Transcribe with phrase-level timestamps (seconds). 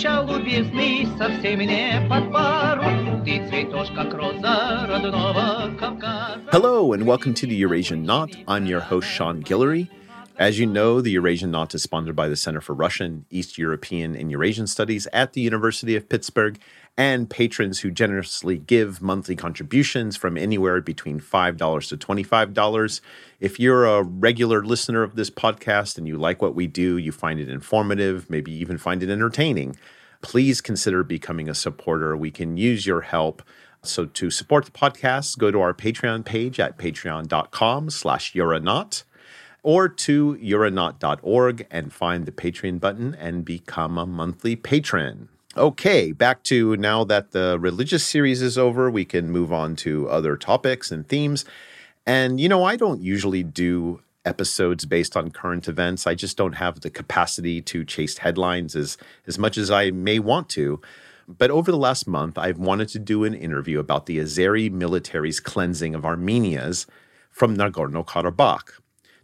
[0.00, 3.22] началу весны совсем не под пару.
[3.24, 6.40] Ты цветешь, как роза родного Кавказа.
[6.50, 8.36] Hello, and welcome to the Eurasian Knot.
[8.48, 9.88] I'm your host, Sean Guillory.
[10.38, 14.14] As you know, the Eurasian Knot is sponsored by the Center for Russian, East European,
[14.14, 16.58] and Eurasian Studies at the University of Pittsburgh
[16.98, 23.00] and patrons who generously give monthly contributions from anywhere between $5 to $25.
[23.41, 27.11] If you're a regular listener of this podcast and you like what we do, you
[27.11, 29.77] find it informative, maybe even find it entertaining,
[30.21, 32.15] please consider becoming a supporter.
[32.15, 33.41] We can use your help.
[33.81, 39.01] So to support the podcast, go to our Patreon page at patreon.com slash youronaut
[39.63, 45.29] or to euronaut.org and find the Patreon button and become a monthly patron.
[45.57, 50.07] Okay, back to now that the religious series is over, we can move on to
[50.09, 51.43] other topics and themes.
[52.05, 56.05] And, you know, I don't usually do episodes based on current events.
[56.05, 60.19] I just don't have the capacity to chase headlines as, as much as I may
[60.19, 60.81] want to.
[61.27, 65.39] But over the last month, I've wanted to do an interview about the Azeri military's
[65.39, 66.87] cleansing of Armenians
[67.29, 68.79] from Nagorno Karabakh.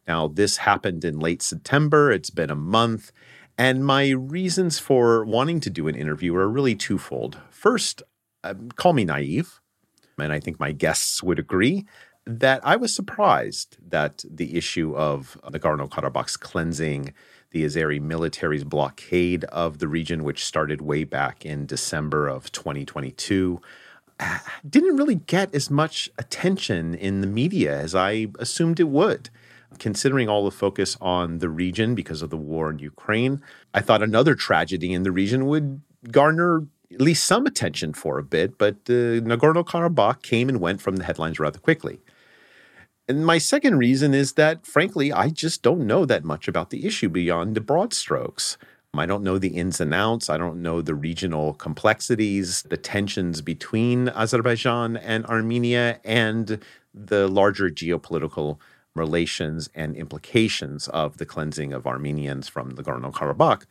[0.08, 2.12] Now, this happened in late September.
[2.12, 3.12] It's been a month.
[3.58, 7.40] And my reasons for wanting to do an interview are really twofold.
[7.50, 8.04] First,
[8.44, 9.60] um, call me naive,
[10.18, 11.86] and I think my guests would agree
[12.28, 17.14] that I was surprised that the issue of the Nagorno Karabakh's cleansing,
[17.52, 23.62] the Azeri military's blockade of the region, which started way back in December of 2022,
[24.70, 29.30] didn't really get as much attention in the media as I assumed it would
[29.80, 33.42] considering all the focus on the region because of the war in Ukraine,
[33.74, 35.82] I thought another tragedy in the region would
[36.12, 40.82] garner at least some attention for a bit, but uh, Nagorno Karabakh came and went
[40.82, 42.00] from the headlines rather quickly.
[43.08, 46.86] And my second reason is that, frankly, I just don't know that much about the
[46.86, 48.58] issue beyond the broad strokes.
[48.94, 50.30] I don't know the ins and outs.
[50.30, 56.60] I don't know the regional complexities, the tensions between Azerbaijan and Armenia, and
[56.94, 58.58] the larger geopolitical
[58.96, 63.66] relations and implications of the cleansing of Armenians from the Nagorno Karabakh.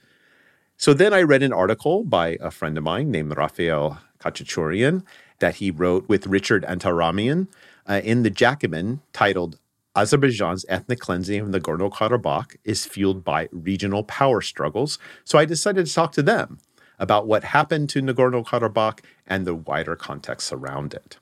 [0.77, 5.03] So then I read an article by a friend of mine named Rafael Khachaturian
[5.41, 7.49] that he wrote with Richard Antaramian
[7.89, 9.59] uh, in the Jacobin titled
[9.97, 14.99] Azerbaijan's ethnic cleansing of Nagorno Karabakh is fueled by regional power struggles.
[15.25, 16.59] So I decided to talk to them
[16.99, 21.17] about what happened to Nagorno Karabakh and the wider context around it.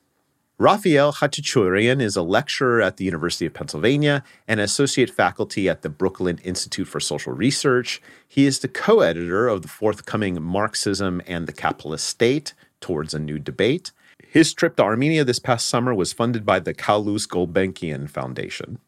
[0.57, 5.89] Rafael Khachaturian is a lecturer at the University of Pennsylvania and associate faculty at the
[5.89, 8.01] Brooklyn Institute for Social Research.
[8.25, 13.19] He is the co editor of the forthcoming Marxism and the Capitalist State Towards a
[13.19, 13.91] New Debate.
[14.35, 18.79] His trip to Armenia this past summer was funded by the Calouste Gulbenkian Foundation.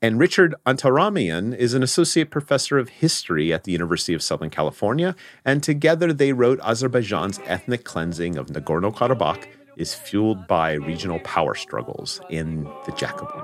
[0.00, 5.14] And Richard Antaramian is an associate professor of history at the University of Southern California,
[5.44, 9.44] and together they wrote Azerbaijan's ethnic cleansing of Nagorno Karabakh
[9.76, 13.42] is fueled by regional power struggles in the Jacobin.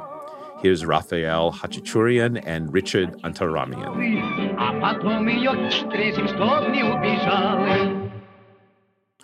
[0.62, 3.92] Here's Rafael Khachaturian and Richard Antaramian.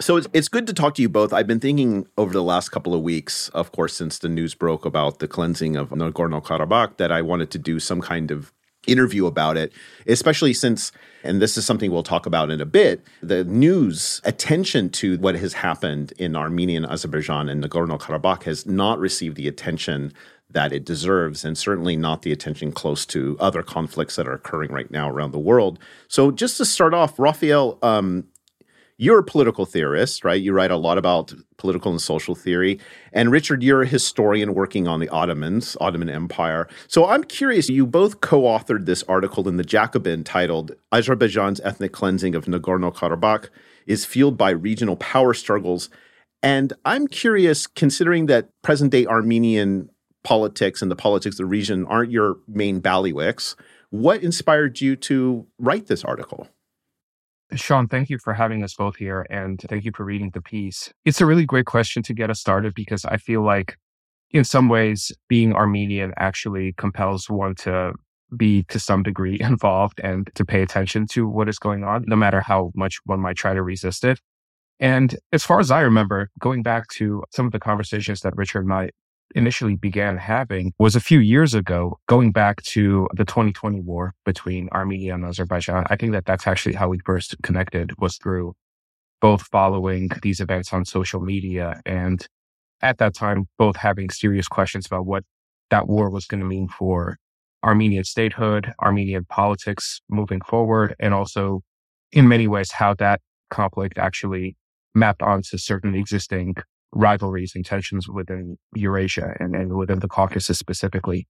[0.00, 1.32] So it's, it's good to talk to you both.
[1.32, 4.84] I've been thinking over the last couple of weeks, of course, since the news broke
[4.84, 8.52] about the cleansing of Nagorno Karabakh, that I wanted to do some kind of
[8.86, 9.72] interview about it,
[10.06, 10.92] especially since,
[11.24, 15.34] and this is something we'll talk about in a bit, the news attention to what
[15.34, 20.12] has happened in Armenia and Azerbaijan and Nagorno Karabakh has not received the attention
[20.50, 24.70] that it deserves, and certainly not the attention close to other conflicts that are occurring
[24.70, 25.78] right now around the world.
[26.06, 28.24] So, just to start off, Rafael, um,
[29.00, 30.42] you're a political theorist, right?
[30.42, 32.80] You write a lot about political and social theory.
[33.12, 36.68] And Richard, you're a historian working on the Ottomans, Ottoman Empire.
[36.88, 41.92] So I'm curious, you both co authored this article in the Jacobin titled Azerbaijan's Ethnic
[41.92, 43.50] Cleansing of Nagorno Karabakh
[43.86, 45.88] is Fueled by Regional Power Struggles.
[46.42, 49.90] And I'm curious, considering that present day Armenian
[50.24, 53.54] politics and the politics of the region aren't your main bailiwicks,
[53.90, 56.48] what inspired you to write this article?
[57.54, 60.92] Sean, thank you for having us both here and thank you for reading the piece.
[61.04, 63.78] It's a really great question to get us started because I feel like
[64.30, 67.94] in some ways being Armenian actually compels one to
[68.36, 72.16] be to some degree involved and to pay attention to what is going on, no
[72.16, 74.20] matter how much one might try to resist it.
[74.80, 78.64] And as far as I remember, going back to some of the conversations that Richard
[78.64, 78.90] and I
[79.34, 84.68] initially began having was a few years ago, going back to the 2020 war between
[84.70, 85.84] Armenia and Azerbaijan.
[85.90, 88.54] I think that that's actually how we first connected was through
[89.20, 92.26] both following these events on social media and
[92.80, 95.24] at that time, both having serious questions about what
[95.70, 97.18] that war was going to mean for
[97.64, 101.62] Armenian statehood, Armenian politics moving forward, and also
[102.12, 103.20] in many ways how that
[103.50, 104.56] conflict actually
[104.94, 106.54] mapped onto certain existing
[106.92, 111.26] rivalries and tensions within Eurasia and, and within the Caucasus specifically.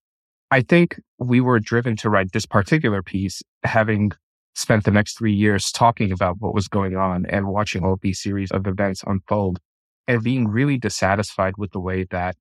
[0.50, 4.12] I think we were driven to write this particular piece having
[4.54, 8.20] spent the next three years talking about what was going on and watching all these
[8.20, 9.58] series of events unfold
[10.06, 12.34] and being really dissatisfied with the way that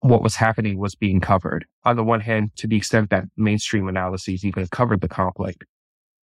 [0.00, 1.64] what was happening was being covered.
[1.84, 5.64] On the one hand, to the extent that mainstream analyses even covered the conflict,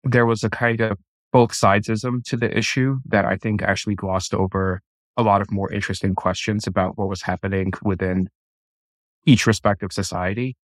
[0.03, 0.97] there was a kind of
[1.31, 4.81] both sidesism to the issue that I think actually glossed over
[5.17, 8.29] a lot of more interesting questions about what was happening within
[9.25, 10.55] each respective society.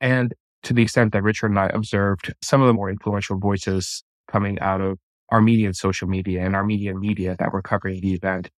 [0.00, 4.02] And to the extent that Richard and I observed some of the more influential voices
[4.30, 4.98] coming out of
[5.32, 8.50] Armenian social media and Armenian media that were covering the event,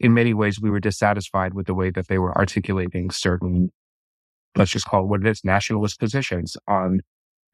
[0.00, 3.70] in many ways, we were dissatisfied with the way that they were articulating certain,
[4.56, 7.00] let's just call it what it is, nationalist positions on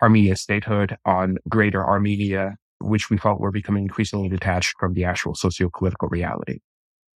[0.03, 5.35] Armenian statehood, on greater Armenia, which we felt were becoming increasingly detached from the actual
[5.35, 6.61] socio-political reality.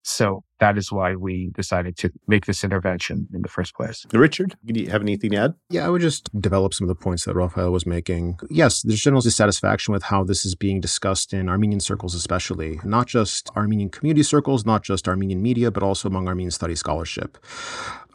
[0.06, 4.04] So that is why we decided to make this intervention in the first place.
[4.12, 5.54] Richard, do you have anything to add?
[5.70, 8.38] Yeah, I would just develop some of the points that Rafael was making.
[8.50, 13.06] Yes, there's general dissatisfaction with how this is being discussed in Armenian circles, especially, not
[13.06, 17.38] just Armenian community circles, not just Armenian media, but also among Armenian studies scholarship.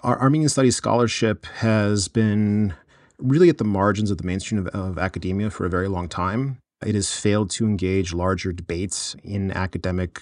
[0.03, 2.75] Our Armenian studies scholarship has been
[3.17, 6.61] really at the margins of the mainstream of, of academia for a very long time.
[6.85, 10.21] It has failed to engage larger debates in academic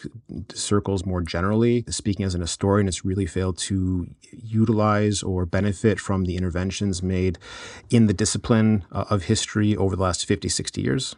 [0.53, 1.85] circles more generally.
[1.87, 7.37] Speaking as an historian, it's really failed to utilize or benefit from the interventions made
[7.91, 11.15] in the discipline uh, of history over the last 50, 60 years.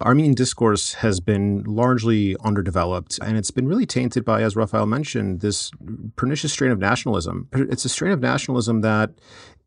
[0.00, 5.40] Armenian discourse has been largely underdeveloped, and it's been really tainted by, as Rafael mentioned,
[5.40, 5.72] this
[6.14, 7.48] pernicious strain of nationalism.
[7.52, 9.10] It's a strain of nationalism that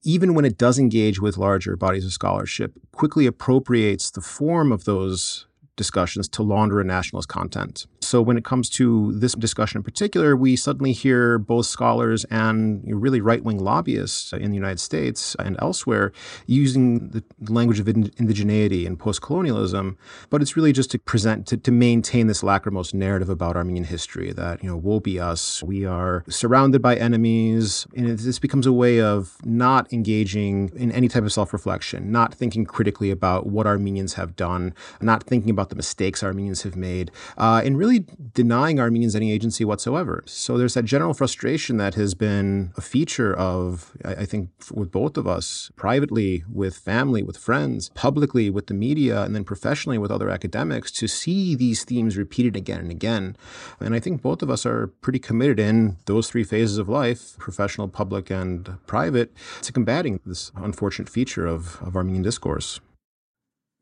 [0.03, 4.85] even when it does engage with larger bodies of scholarship, quickly appropriates the form of
[4.85, 7.87] those discussions to launder a nationalist content.
[8.01, 12.83] So when it comes to this discussion in particular, we suddenly hear both scholars and
[12.85, 16.11] really right-wing lobbyists in the United States and elsewhere
[16.45, 19.97] using the language of indigeneity and post-colonialism,
[20.29, 24.31] but it's really just to present to, to maintain this lachrymose narrative about Armenian history
[24.33, 28.73] that you know woe be us, we are surrounded by enemies, and this becomes a
[28.73, 34.13] way of not engaging in any type of self-reflection, not thinking critically about what Armenians
[34.15, 39.15] have done, not thinking about the mistakes Armenians have made, uh, and really denying Armenians
[39.15, 40.23] any agency whatsoever.
[40.25, 44.91] So there's that general frustration that has been a feature of, I, I think, with
[44.91, 49.97] both of us, privately, with family, with friends, publicly, with the media, and then professionally
[49.97, 53.35] with other academics, to see these themes repeated again and again.
[53.79, 57.35] And I think both of us are pretty committed in those three phases of life
[57.37, 59.31] professional, public, and private
[59.61, 62.79] to combating this unfortunate feature of, of Armenian discourse.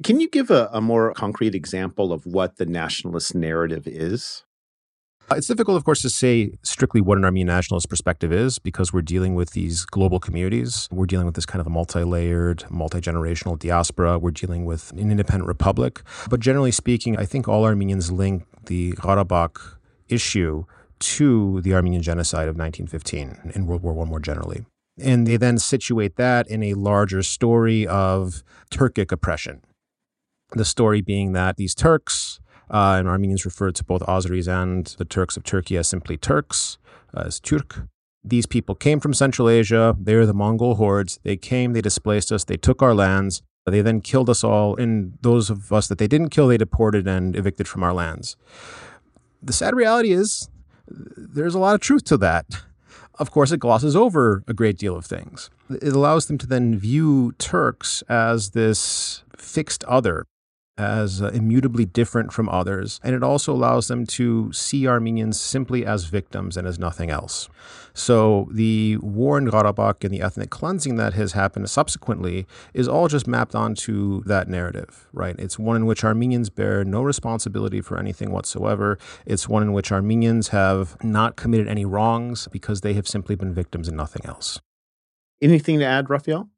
[0.01, 4.43] Can you give a, a more concrete example of what the nationalist narrative is?
[5.29, 8.93] Uh, it's difficult, of course, to say strictly what an Armenian nationalist perspective is because
[8.93, 10.87] we're dealing with these global communities.
[10.89, 14.17] We're dealing with this kind of a multi layered, multi generational diaspora.
[14.17, 16.01] We're dealing with an independent republic.
[16.29, 19.59] But generally speaking, I think all Armenians link the Karabakh
[20.07, 20.63] issue
[20.99, 24.65] to the Armenian genocide of 1915 and World War I more generally.
[24.97, 29.61] And they then situate that in a larger story of Turkic oppression
[30.51, 32.39] the story being that these Turks,
[32.69, 36.77] uh, and Armenians refer to both Azeris and the Turks of Turkey as simply Turks,
[37.15, 37.87] uh, as Turk.
[38.23, 39.95] These people came from Central Asia.
[39.99, 41.19] They're the Mongol hordes.
[41.23, 43.41] They came, they displaced us, they took our lands.
[43.65, 47.07] They then killed us all, and those of us that they didn't kill, they deported
[47.07, 48.35] and evicted from our lands.
[49.43, 50.49] The sad reality is,
[50.87, 52.45] there's a lot of truth to that.
[53.19, 55.51] Of course, it glosses over a great deal of things.
[55.69, 60.25] It allows them to then view Turks as this fixed other,
[60.79, 65.85] as uh, immutably different from others, and it also allows them to see Armenians simply
[65.85, 67.49] as victims and as nothing else.
[67.93, 73.09] So the war in Karabakh and the ethnic cleansing that has happened subsequently is all
[73.09, 75.35] just mapped onto that narrative, right?
[75.37, 78.97] It's one in which Armenians bear no responsibility for anything whatsoever.
[79.25, 83.53] It's one in which Armenians have not committed any wrongs because they have simply been
[83.53, 84.61] victims and nothing else.
[85.41, 86.49] Anything to add, Rafael?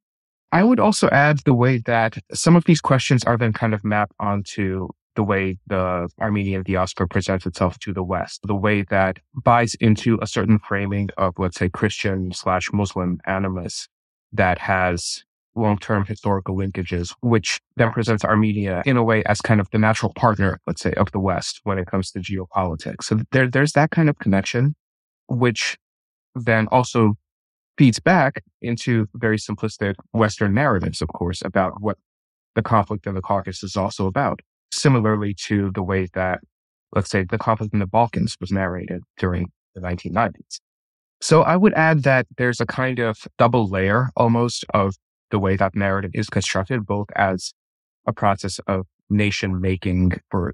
[0.51, 3.84] I would also add the way that some of these questions are then kind of
[3.84, 9.17] mapped onto the way the Armenian diaspora presents itself to the West, the way that
[9.43, 13.88] buys into a certain framing of, let's say, Christian slash Muslim animus
[14.31, 15.24] that has
[15.55, 20.13] long-term historical linkages, which then presents Armenia in a way as kind of the natural
[20.13, 23.03] partner, let's say, of the West when it comes to geopolitics.
[23.03, 24.75] So there, there's that kind of connection,
[25.27, 25.77] which
[26.36, 27.15] then also
[27.81, 31.97] feeds back into very simplistic Western narratives, of course, about what
[32.53, 34.39] the conflict in the Caucasus is also about.
[34.71, 36.41] Similarly to the way that
[36.95, 40.59] let's say, the conflict in the Balkans was narrated during the 1990s.
[41.21, 44.93] So I would add that there's a kind of double layer almost of
[45.31, 47.51] the way that narrative is constructed, both as
[48.05, 50.53] a process of nation making for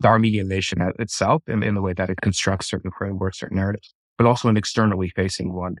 [0.00, 3.94] the Armenian nation itself in, in the way that it constructs certain frameworks, certain narratives,
[4.18, 5.76] but also an externally facing one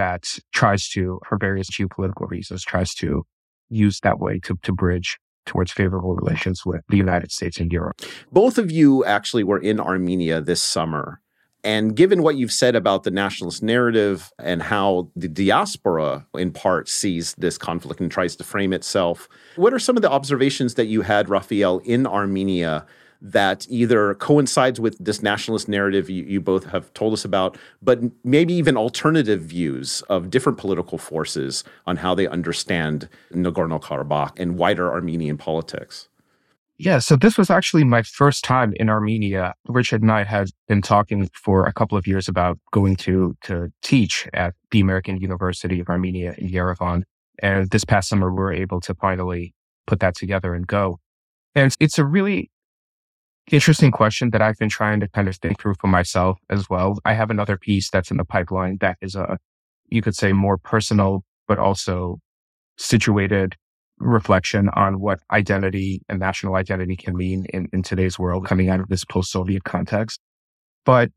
[0.00, 3.26] that tries to, for various geopolitical reasons, tries to
[3.68, 8.00] use that way to, to bridge towards favorable relations with the United States and Europe.
[8.32, 11.20] Both of you actually were in Armenia this summer.
[11.62, 16.88] And given what you've said about the nationalist narrative and how the diaspora, in part,
[16.88, 20.86] sees this conflict and tries to frame itself, what are some of the observations that
[20.86, 22.86] you had, Rafael, in Armenia
[23.22, 28.00] that either coincides with this nationalist narrative you, you both have told us about, but
[28.24, 34.56] maybe even alternative views of different political forces on how they understand Nagorno Karabakh and
[34.56, 36.08] wider Armenian politics?
[36.78, 39.52] Yeah, so this was actually my first time in Armenia.
[39.68, 43.70] Richard and I had been talking for a couple of years about going to to
[43.82, 47.02] teach at the American University of Armenia in Yerevan.
[47.40, 49.54] And this past summer, we were able to finally
[49.86, 51.00] put that together and go.
[51.54, 52.50] And it's a really
[53.50, 56.98] interesting question that I've been trying to kind of think through for myself as well.
[57.04, 59.38] I have another piece that's in the pipeline that is a,
[59.88, 62.18] you could say more personal, but also
[62.78, 63.56] situated
[63.98, 68.80] reflection on what identity and national identity can mean in, in today's world coming out
[68.80, 70.20] of this post-Soviet context.
[70.86, 71.10] But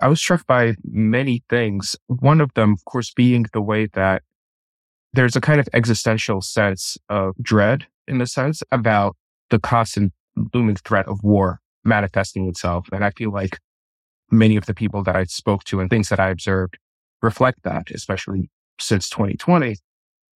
[0.00, 1.96] I was struck by many things.
[2.08, 4.22] One of them, of course, being the way that
[5.12, 9.16] there's a kind of existential sense of dread in a sense about
[9.50, 10.12] the constant
[10.54, 12.88] looming threat of war manifesting itself.
[12.92, 13.58] And I feel like
[14.30, 16.78] many of the people that I spoke to and things that I observed
[17.22, 19.76] reflect that, especially since 2020.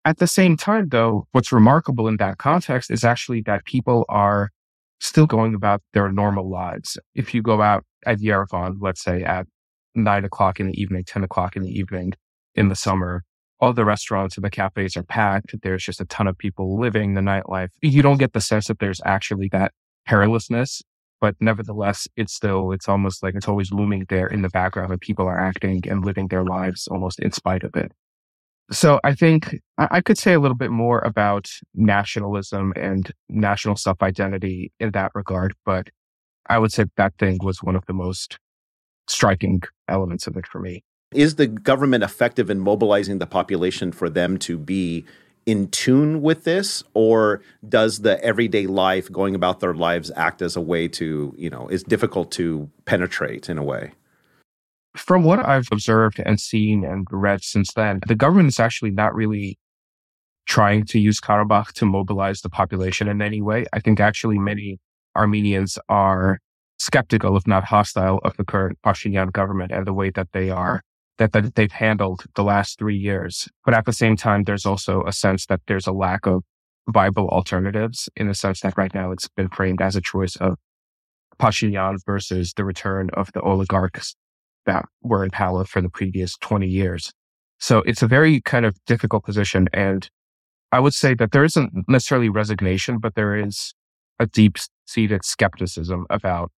[0.04, 4.50] At the same time, though, what's remarkable in that context is actually that people are
[5.00, 6.96] still going about their normal lives.
[7.14, 9.46] If you go out at Yerevan, let's say at
[9.94, 12.12] nine o'clock in the evening, 10 o'clock in the evening
[12.54, 13.24] in the summer,
[13.58, 15.54] all the restaurants and the cafes are packed.
[15.62, 17.70] There's just a ton of people living the nightlife.
[17.80, 19.72] You don't get the sense that there's actually that
[20.08, 20.82] perilousness,
[21.20, 25.00] but nevertheless, it's still, it's almost like it's always looming there in the background and
[25.00, 27.92] people are acting and living their lives almost in spite of it.
[28.70, 34.02] So I think I could say a little bit more about nationalism and national self
[34.02, 35.88] identity in that regard, but
[36.48, 38.38] I would say that thing was one of the most
[39.08, 40.82] striking elements of it for me.
[41.14, 45.04] Is the government effective in mobilizing the population for them to be
[45.46, 50.56] in tune with this or does the everyday life going about their lives act as
[50.56, 53.92] a way to you know is difficult to penetrate in a way?
[54.96, 59.14] From what i've observed and seen and read since then the government is actually not
[59.14, 59.58] really
[60.46, 63.66] trying to use karabakh to mobilize the population in any way.
[63.72, 64.78] I think actually many
[65.16, 66.38] armenians are
[66.78, 70.82] skeptical if not hostile of the current pashinyan government and the way that they are
[71.18, 73.48] that, that they've handled the last three years.
[73.64, 76.42] But at the same time, there's also a sense that there's a lack of
[76.88, 80.56] viable alternatives in the sense that right now it's been framed as a choice of
[81.38, 84.14] Pashinyan versus the return of the oligarchs
[84.66, 87.12] that were in power for the previous 20 years.
[87.58, 89.68] So it's a very kind of difficult position.
[89.72, 90.08] And
[90.72, 93.74] I would say that there isn't necessarily resignation, but there is
[94.18, 96.50] a deep seated skepticism about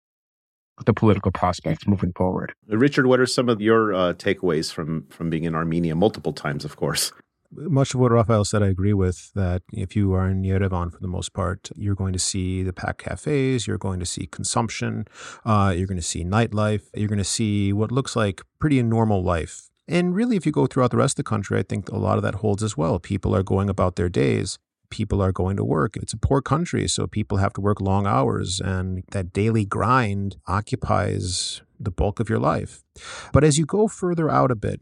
[0.85, 2.53] the political prospects moving forward.
[2.69, 6.65] Richard, what are some of your uh, takeaways from from being in Armenia multiple times,
[6.65, 7.13] of course?
[7.51, 9.33] Much of what Rafael said, I agree with.
[9.35, 12.75] That if you are in Yerevan for the most part, you're going to see the
[12.75, 15.07] packed cafes, you're going to see consumption,
[15.47, 19.23] uh, you're going to see nightlife, you're going to see what looks like pretty normal
[19.23, 19.71] life.
[19.91, 22.19] And really, if you go throughout the rest of the country, I think a lot
[22.19, 22.99] of that holds as well.
[22.99, 24.59] People are going about their days
[24.90, 25.97] people are going to work.
[25.97, 30.37] It's a poor country, so people have to work long hours, and that daily grind
[30.47, 32.83] occupies the bulk of your life.
[33.33, 34.80] But as you go further out a bit,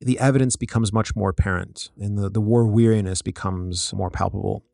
[0.00, 4.64] the evidence becomes much more apparent and the, the war weariness becomes more palpable.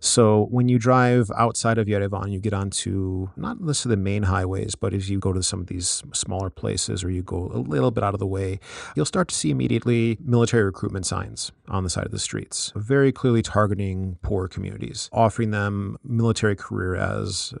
[0.00, 4.74] So when you drive outside of Yerevan, you get onto not necessarily the main highways,
[4.74, 7.90] but as you go to some of these smaller places or you go a little
[7.90, 8.58] bit out of the way,
[8.94, 13.12] you'll start to see immediately military recruitment signs on the side of the streets, very
[13.12, 17.54] clearly targeting poor communities, offering them military career as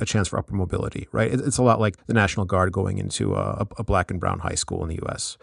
[0.00, 1.32] a, chance for upper mobility, right?
[1.32, 4.54] It's a lot like the National Guard going into a, a black and brown high
[4.54, 5.36] school in the US.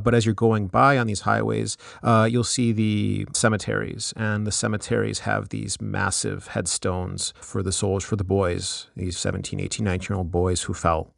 [0.00, 4.52] But as you're going by on these highways, uh, you'll see the cemeteries, and the
[4.52, 10.06] cemeteries have these massive headstones for the souls, for the boys, these 17, 18, 19
[10.12, 11.14] year old boys who fell,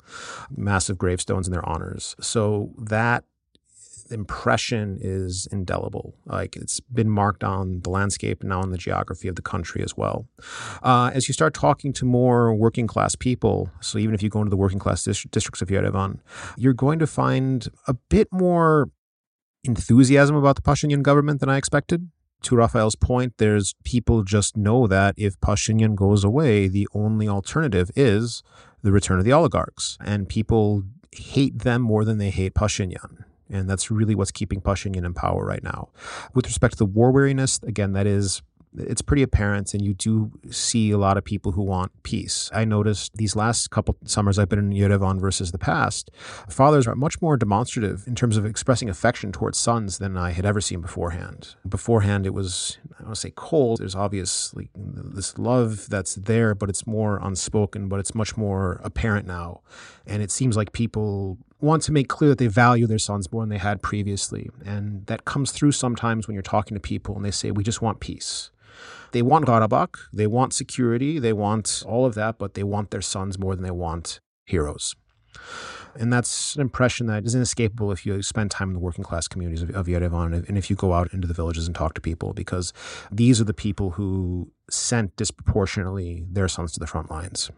[0.55, 2.15] massive gravestones in their honors.
[2.21, 3.25] So that
[4.11, 6.15] impression is indelible.
[6.27, 9.83] Like it's been marked on the landscape and now on the geography of the country
[9.83, 10.27] as well.
[10.83, 14.41] Uh, as you start talking to more working class people, so even if you go
[14.41, 16.19] into the working class dis- districts of Yerevan,
[16.57, 18.91] you're going to find a bit more
[19.65, 22.11] enthusiasm about the Pashinyan government than I expected.
[22.43, 27.91] To Rafael's point, there's people just know that if Pashinyan goes away, the only alternative
[27.95, 28.43] is
[28.83, 29.99] the return of the oligarchs.
[30.01, 33.25] And people hate them more than they hate Pashinyan.
[33.51, 35.89] And that's really what's keeping Pashinyan in power right now.
[36.35, 38.43] With respect to the war weariness, again, that is
[38.77, 42.51] it's pretty apparent and you do see a lot of people who want peace.
[42.55, 46.11] I noticed these last couple summers I've been in Yerevan versus the past,
[46.49, 50.47] fathers are much more demonstrative in terms of expressing affection towards sons than I had
[50.47, 51.55] ever seen beforehand.
[51.69, 56.55] Beforehand it was I don't want to say cold, there's obviously this love that's there,
[56.55, 59.61] but it's more unspoken, but it's much more apparent now.
[60.07, 63.43] And it seems like people want to make clear that they value their sons more
[63.43, 64.51] than they had previously.
[64.65, 67.83] And that comes through sometimes when you're talking to people and they say, We just
[67.83, 68.51] want peace.
[69.13, 73.01] They want Karabakh, they want security, they want all of that, but they want their
[73.01, 74.95] sons more than they want heroes.
[75.99, 79.27] And that's an impression that is inescapable if you spend time in the working class
[79.27, 82.01] communities of, of Yerevan and if you go out into the villages and talk to
[82.01, 82.73] people, because
[83.11, 87.51] these are the people who sent disproportionately their sons to the front lines.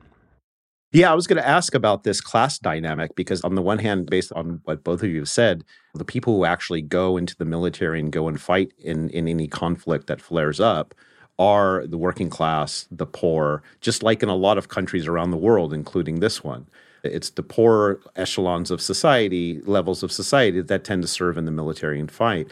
[0.92, 4.10] Yeah, I was going to ask about this class dynamic because, on the one hand,
[4.10, 7.46] based on what both of you have said, the people who actually go into the
[7.46, 10.94] military and go and fight in, in any conflict that flares up
[11.38, 15.36] are the working class, the poor, just like in a lot of countries around the
[15.36, 16.66] world, including this one.
[17.02, 21.50] It's the poor echelons of society, levels of society that tend to serve in the
[21.50, 22.48] military and fight.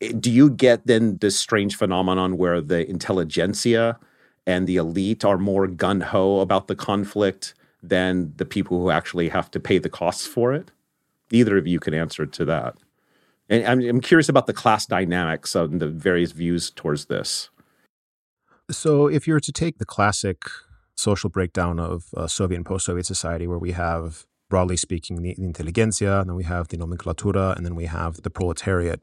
[0.00, 3.98] Eh, do you get then this strange phenomenon where the intelligentsia
[4.46, 9.28] and the elite are more gun ho about the conflict than the people who actually
[9.28, 10.70] have to pay the costs for it?
[11.30, 12.76] Either of you can answer to that.
[13.48, 17.50] And I'm, I'm curious about the class dynamics and the various views towards this.
[18.70, 20.42] So, if you were to take the classic
[20.96, 25.34] social breakdown of uh, Soviet and post Soviet society, where we have, broadly speaking, the,
[25.38, 29.00] intelligentsia, and then we have the nomenclatura, and then we have the proletariat,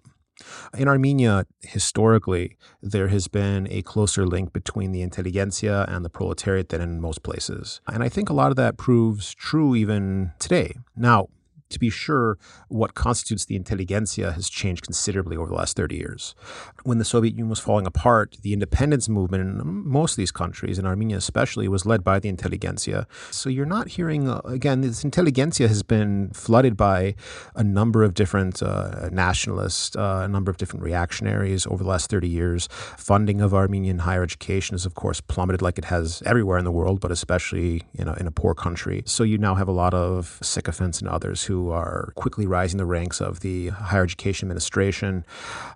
[0.78, 6.69] in Armenia, historically, there has been a closer link between the intelligentsia and the proletariat
[6.69, 7.82] than in most places.
[7.88, 10.76] And I think a lot of that proves true even today.
[10.95, 11.28] Now,
[11.74, 12.38] to be sure,
[12.70, 16.36] what constitutes the intelligentsia has changed considerably over the last 30 years.
[16.84, 20.80] When the Soviet Union was falling apart, the independence movement in most of these countries,
[20.80, 23.08] in Armenia especially, was led by the intelligentsia.
[23.32, 27.16] So you're not hearing, uh, again, this intelligentsia has been flooded by
[27.56, 32.10] a number of different uh, nationalists, uh, a number of different reactionaries over the last
[32.10, 32.68] 30 years.
[32.98, 36.72] Funding of Armenian higher education has, of course, plummeted like it has everywhere in the
[36.72, 39.04] world, but especially you know, in a poor country.
[39.06, 42.86] So you now have a lot of sycophants and others who are quickly rising the
[42.86, 45.26] ranks of the higher education administration.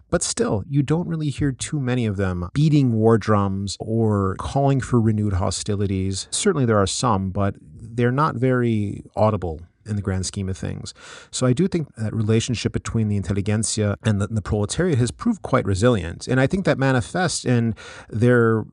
[0.10, 4.82] But still, you don't really hear too many of them beating war drums or calling
[4.82, 6.28] for renewed hostilities.
[6.32, 10.94] Certainly there are some, but they're not very audible in the grand scheme of things.
[11.32, 15.42] So I do think that relationship between the intelligentsia and the, the, proletariat has proved
[15.42, 16.28] quite resilient.
[16.28, 17.74] And I think that manifests in
[18.10, 18.66] their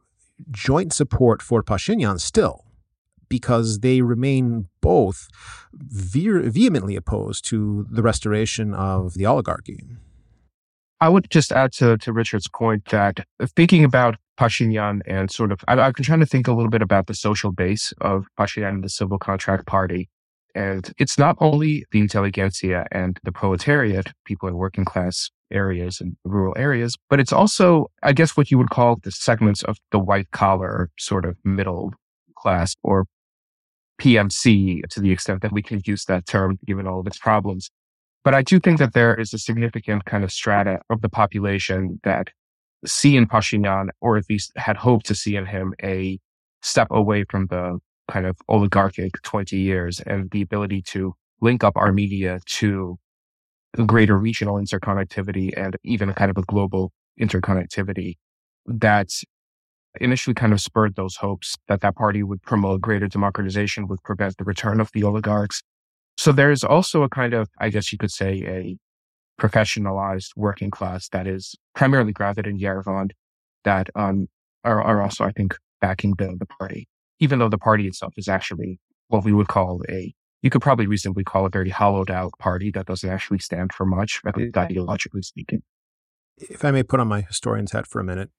[0.51, 2.64] joint support for Pashinyan still
[3.29, 5.29] because they remain both
[5.73, 9.81] ve- vehemently opposed to the restoration of the oligarchy.
[11.01, 15.61] I would just add to, to Richard's point that thinking about Pashinyan and sort of,
[15.69, 18.69] I, I've been trying to think a little bit about the social base of Pashinyan
[18.69, 20.09] and the Civil Contract Party.
[20.55, 26.17] And it's not only the intelligentsia and the proletariat, people in working class areas and
[26.25, 29.99] rural areas, but it's also, I guess, what you would call the segments of the
[29.99, 31.93] white collar sort of middle
[32.37, 33.07] class or
[34.01, 37.71] PMC to the extent that we can use that term given all of its problems.
[38.25, 42.01] But I do think that there is a significant kind of strata of the population
[42.05, 42.29] that
[42.87, 46.19] see in Pashinyan, or at least had hoped to see in him, a
[46.63, 47.79] step away from the
[48.09, 52.99] kind of oligarchic 20 years and the ability to link up Armenia to
[53.87, 58.17] greater regional interconnectivity and even a kind of a global interconnectivity
[58.67, 59.11] that
[60.01, 64.37] initially kind of spurred those hopes that that party would promote greater democratization, would prevent
[64.37, 65.63] the return of the oligarchs.
[66.17, 68.77] So there's also a kind of, I guess you could say, a
[69.41, 73.11] professionalized working class that is primarily grounded in Yerevan
[73.65, 74.29] that um,
[74.63, 78.29] are, are also, I think, backing the, the party, even though the party itself is
[78.29, 78.79] actually
[79.09, 82.71] what we would call a, you could probably reasonably call a very hollowed out party
[82.73, 85.63] that doesn't actually stand for much, at least ideologically speaking.
[86.39, 88.31] If I may put on my historian's hat for a minute,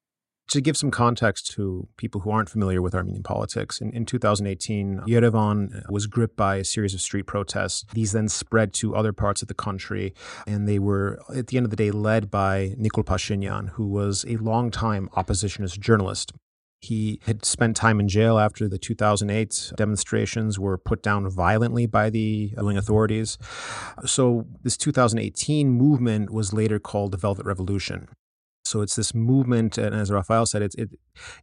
[0.50, 5.02] To give some context to people who aren't familiar with Armenian politics, in, in 2018,
[5.08, 7.84] Yerevan uh, was gripped by a series of street protests.
[7.94, 10.14] These then spread to other parts of the country,
[10.46, 14.24] and they were, at the end of the day, led by Nikol Pashinyan, who was
[14.28, 16.32] a long-time oppositionist journalist.
[16.80, 22.12] He had spent time in jail after the 2008 demonstrations were put down violently by
[22.12, 23.40] the ruling authorities.
[24.06, 28.10] So, this 2018 movement was later called the Velvet Revolution.
[28.66, 30.90] So it's this movement, and as Rafael said, it, it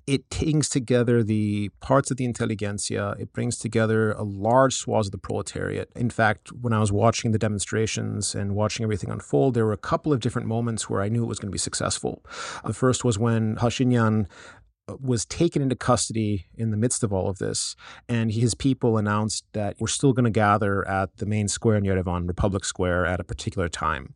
[0.07, 3.15] it brings together the parts of the intelligentsia.
[3.19, 5.89] It brings together a large swath of the proletariat.
[5.95, 9.79] In fact, when I was watching the demonstrations and watching everything unfold, there were a
[9.79, 12.25] couple of different moments where I knew it was going to be successful.
[12.65, 14.27] The first was when Pashinyan
[14.89, 17.77] uh, was taken into custody in the midst of all of this,
[18.09, 21.85] and his people announced that we're still going to gather at the main square in
[21.85, 24.15] Yerevan, Republic Square, at a particular time.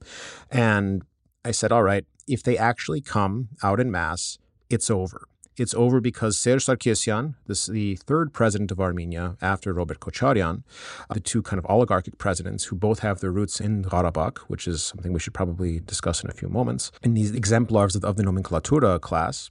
[0.51, 1.03] And
[1.45, 5.29] I said, all right, if they actually come out in mass, it's over.
[5.57, 10.65] It's over because Serge Sarkisian, this, the third president of Armenia after Robert Kocharyan,
[11.09, 14.69] uh, the two kind of oligarchic presidents who both have their roots in Karabakh, which
[14.69, 18.17] is something we should probably discuss in a few moments, and these exemplars of, of
[18.17, 19.51] the nomenclatura class.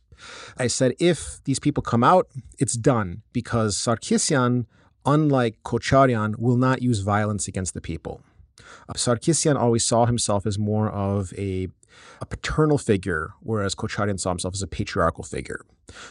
[0.58, 2.28] I said, if these people come out,
[2.60, 4.68] it's done because Sarkisian,
[5.06, 8.22] unlike Kocharyan, will not use violence against the people.
[8.96, 11.68] Sarkisian always saw himself as more of a,
[12.22, 15.62] a paternal figure, whereas Kocharyan saw himself as a patriarchal figure.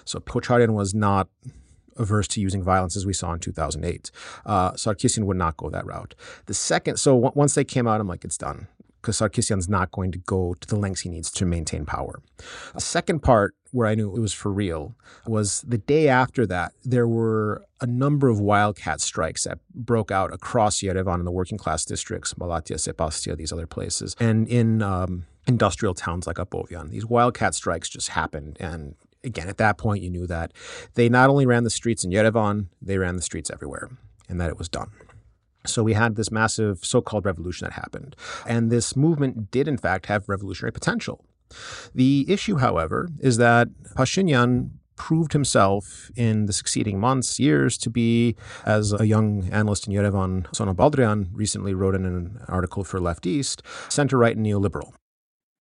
[0.04, 1.28] So Kocharyan was not
[1.96, 4.10] averse to using violence as we saw in 2008.
[4.44, 6.14] Uh, Sarkisian would not go that route.
[6.46, 8.66] The second, so w- once they came out, I'm like, it's done
[9.04, 12.22] because Sarkisian's not going to go to the lengths he needs to maintain power.
[12.74, 14.94] A second part where I knew it was for real
[15.26, 20.32] was the day after that, there were a number of wildcat strikes that broke out
[20.32, 25.26] across Yerevan in the working class districts, Malatya, Sebastia, these other places, and in um,
[25.46, 26.88] industrial towns like Abovyan.
[26.88, 28.56] These wildcat strikes just happened.
[28.58, 30.52] And again, at that point, you knew that
[30.94, 33.90] they not only ran the streets in Yerevan, they ran the streets everywhere,
[34.30, 34.92] and that it was done.
[35.66, 38.16] So we had this massive so called revolution that happened.
[38.46, 41.24] And this movement did, in fact, have revolutionary potential.
[41.94, 48.36] The issue, however, is that Pashinyan proved himself in the succeeding months, years, to be,
[48.64, 53.26] as a young analyst in Yerevan, Sona Baldrian, recently wrote in an article for Left
[53.26, 54.92] East, center right and neoliberal.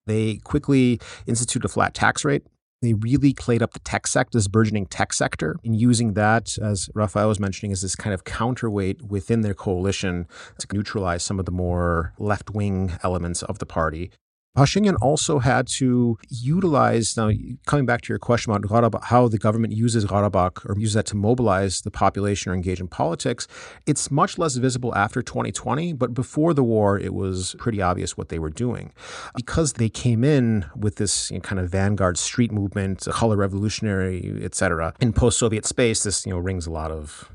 [0.06, 2.44] They quickly instituted a flat tax rate
[2.84, 6.90] they really played up the tech sector, this burgeoning tech sector, and using that, as
[6.94, 10.28] Rafael was mentioning, as this kind of counterweight within their coalition
[10.60, 14.12] to neutralize some of the more left wing elements of the party.
[14.56, 17.32] Pashinyan also had to utilize, now
[17.66, 21.16] coming back to your question about how the government uses Karabakh or uses that to
[21.16, 23.48] mobilize the population or engage in politics,
[23.88, 28.30] it's much less visible after 2020, but before the war, it was pretty obvious what
[28.30, 28.94] they were doing.
[29.36, 34.40] Because they came in with this you know, kind of vanguard street movement, color revolutionary,
[34.44, 37.28] et cetera, in post-Soviet space, this you know rings a lot of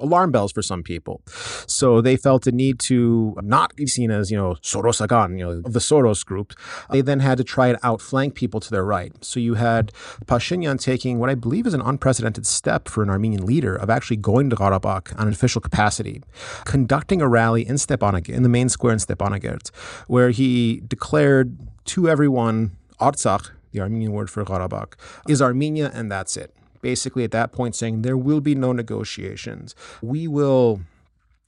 [0.00, 1.22] alarm bells for some people.
[1.66, 5.44] So they felt a need to not be seen as, you know, Soros Sorosagan, you
[5.44, 6.54] know, of the Soros group.
[6.90, 9.12] They then had to try and outflank people to their right.
[9.24, 9.92] So you had
[10.26, 14.16] Pashinyan taking what I believe is an unprecedented step for an Armenian leader of actually
[14.16, 16.22] going to Karabakh on an official capacity,
[16.64, 19.70] conducting a rally in Stepanakert, in the main square in Stepanakert,
[20.06, 21.56] where he declared
[21.86, 24.94] to everyone, Artsakh, the Armenian word for Karabakh,
[25.28, 26.54] is Armenia and that's it
[26.88, 29.74] basically at that point saying there will be no negotiations.
[30.00, 30.80] We will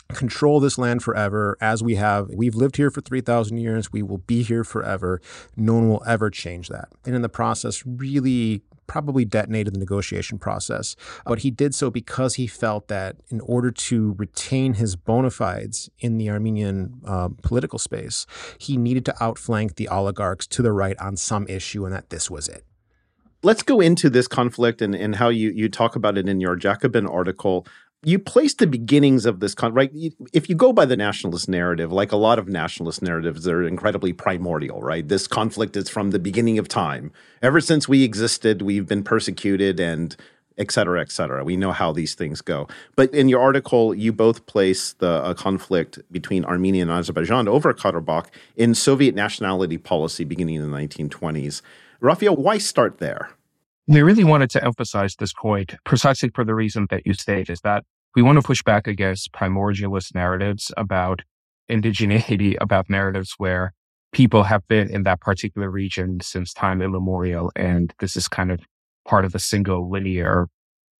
[0.08, 2.28] control this land forever as we have.
[2.28, 3.90] We've lived here for 3,000 years.
[3.90, 5.18] We will be here forever.
[5.56, 6.90] No one will ever change that.
[7.06, 10.94] And in the process, really probably detonated the negotiation process.
[11.24, 15.88] But he did so because he felt that in order to retain his bona fides
[16.00, 18.26] in the Armenian uh, political space,
[18.58, 22.28] he needed to outflank the oligarchs to the right on some issue and that this
[22.30, 22.62] was it
[23.42, 26.56] let's go into this conflict and, and how you, you talk about it in your
[26.56, 27.66] Jacobin article.
[28.02, 29.92] You place the beginnings of this con right.
[30.32, 34.14] If you go by the nationalist narrative, like a lot of nationalist narratives, they're incredibly
[34.14, 35.06] primordial, right?
[35.06, 37.12] This conflict is from the beginning of time.
[37.42, 40.16] Ever since we existed, we've been persecuted and
[40.56, 41.44] et cetera, et cetera.
[41.44, 42.68] We know how these things go.
[42.96, 48.26] But in your article, you both place the conflict between Armenia and Azerbaijan over Karabakh
[48.56, 51.60] in Soviet nationality policy beginning in the 1920s.
[52.00, 53.30] Rafael, why start there?
[53.86, 57.60] We really wanted to emphasize this point precisely for the reason that you state is
[57.60, 57.84] that
[58.16, 61.22] we want to push back against primordialist narratives about
[61.70, 63.72] indigeneity, about narratives where
[64.12, 67.52] people have been in that particular region since time immemorial.
[67.54, 68.60] And this is kind of
[69.06, 70.48] part of a single linear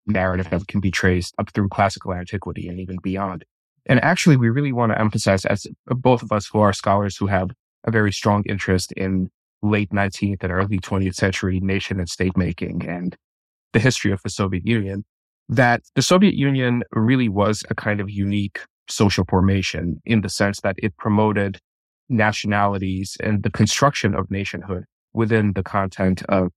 [0.06, 3.44] narrative that can be traced up through classical antiquity and even beyond.
[3.86, 7.26] And actually, we really want to emphasize, as both of us who are scholars who
[7.28, 7.50] have
[7.84, 9.30] a very strong interest in
[9.62, 13.16] late 19th and early 20th century nation and state making and
[13.72, 15.04] the history of the Soviet Union,
[15.48, 20.60] that the Soviet Union really was a kind of unique social formation in the sense
[20.60, 21.58] that it promoted
[22.08, 26.48] nationalities and the construction of nationhood within the content of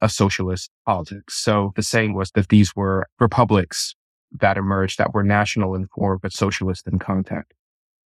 [0.00, 1.34] a socialist politics.
[1.42, 3.94] So the saying was that these were republics
[4.40, 7.46] that emerged that were national in form, but socialist in content.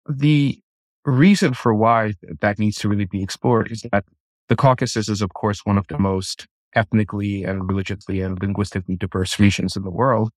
[0.09, 0.61] The
[1.05, 4.05] reason for why that needs to really be explored is that
[4.51, 9.39] the Caucasus is, of course, one of the most ethnically and religiously and linguistically diverse
[9.39, 10.31] regions in the world.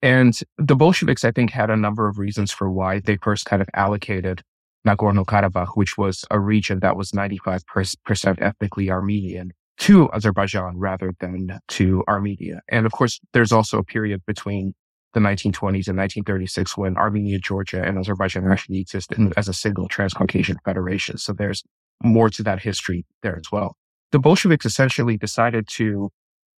[0.00, 3.60] And the Bolsheviks, I think, had a number of reasons for why they first kind
[3.60, 4.40] of allocated
[4.86, 11.58] Nagorno Karabakh, which was a region that was 95% ethnically Armenian, to Azerbaijan rather than
[11.68, 12.62] to Armenia.
[12.70, 14.72] And of course, there's also a period between
[15.12, 20.56] the 1920s and 1936 when Armenia, Georgia, and Azerbaijan actually existed as a single Transcaucasian
[20.64, 21.18] federation.
[21.18, 21.62] So there's
[22.02, 23.76] more to that history there as well.
[24.12, 26.10] The Bolsheviks essentially decided to,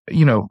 [0.09, 0.47] you know,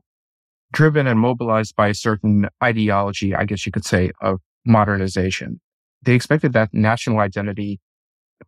[0.73, 5.61] driven and mobilized by a certain ideology, I guess you could say, of modernization.
[6.03, 7.81] They expected that national identity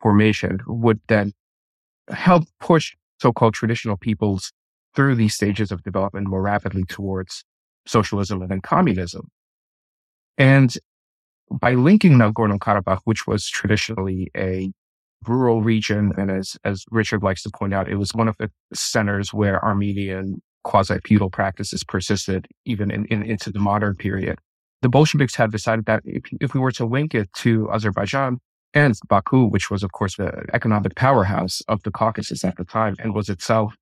[0.00, 1.32] formation would then
[2.10, 4.52] help push so-called traditional peoples
[4.94, 7.44] through these stages of development more rapidly towards
[7.86, 9.28] socialism and then communism.
[10.38, 10.76] And
[11.50, 14.72] by linking Nagorno-Karabakh, which was traditionally a
[15.26, 18.50] rural region, and as, as Richard likes to point out, it was one of the
[18.72, 24.38] centers where Armenian quasi-feudal practices persisted even in, in, into the modern period.
[24.82, 28.38] The Bolsheviks had decided that if, if we were to link it to Azerbaijan
[28.74, 32.96] and Baku, which was, of course, the economic powerhouse of the Caucasus at the time
[32.98, 33.74] and was itself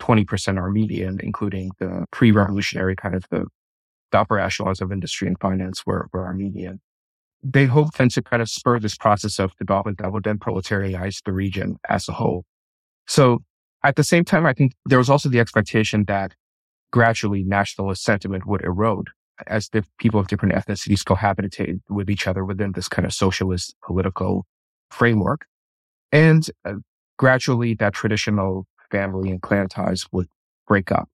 [0.00, 3.46] 20% Armenian, including the pre-revolutionary kind of the,
[4.12, 6.80] the upper echelons of industry and finance were, were Armenian.
[7.42, 11.22] They hoped then to kind of spur this process of development that would then proletarianize
[11.24, 12.44] the region as a whole.
[13.06, 13.42] So
[13.82, 16.34] at the same time, I think there was also the expectation that
[16.90, 19.08] gradually nationalist sentiment would erode
[19.46, 23.74] as the people of different ethnicities cohabitated with each other within this kind of socialist
[23.82, 24.44] political
[24.90, 25.46] framework.
[26.12, 26.74] And uh,
[27.16, 30.28] gradually that traditional family and clan ties would
[30.66, 31.08] break up.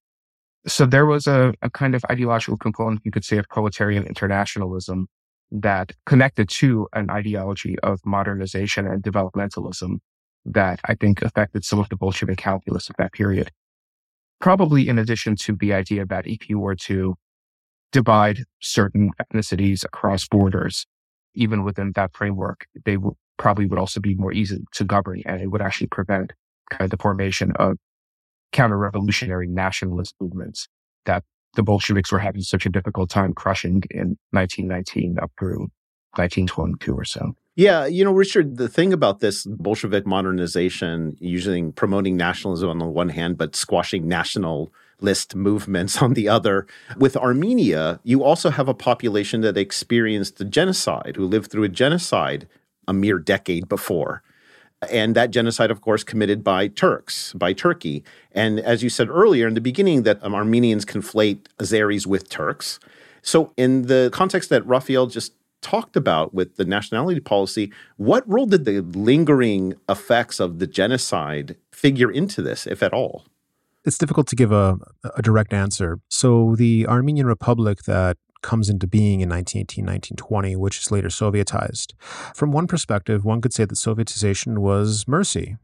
[0.67, 5.07] So there was a, a kind of ideological component, you could say, of proletarian internationalism
[5.51, 9.99] that connected to an ideology of modernization and developmentalism
[10.45, 13.51] that I think affected some of the Bolshevik calculus of that period.
[14.41, 17.15] Probably in addition to the idea that if you were to
[17.93, 20.87] divide certain ethnicities across borders,
[21.35, 25.41] even within that framework, they would probably would also be more easy to govern and
[25.41, 26.33] it would actually prevent
[26.71, 27.77] kind of the formation of
[28.53, 30.69] counter-revolutionary nationalist movements
[31.05, 31.23] that
[31.57, 35.69] the Bolsheviks were having such a difficult time crushing in 1919 up through
[36.15, 37.35] 1922 or so.
[37.57, 42.85] Yeah, you know, Richard, the thing about this Bolshevik modernization, using promoting nationalism on the
[42.85, 46.67] one hand, but squashing nationalist movements on the other,
[46.99, 51.71] with Armenia, you also have a population that experienced a genocide, who lived through a
[51.71, 52.47] genocide
[52.87, 54.23] a mere decade before.
[54.91, 58.05] And that genocide, of course, committed by Turks, by Turkey.
[58.33, 62.79] And as you said earlier in the beginning, that um, Armenians conflate Azeris with Turks.
[63.23, 68.47] So, in the context that Rafael just talked about with the nationality policy, what role
[68.47, 73.25] did the lingering effects of the genocide figure into this, if at all?
[73.85, 74.79] It's difficult to give a,
[75.17, 75.99] a direct answer.
[76.09, 81.95] So, the Armenian Republic that comes into being in 1918, 1920, which is later Sovietized.
[82.35, 85.57] From one perspective, one could say that Sovietization was mercy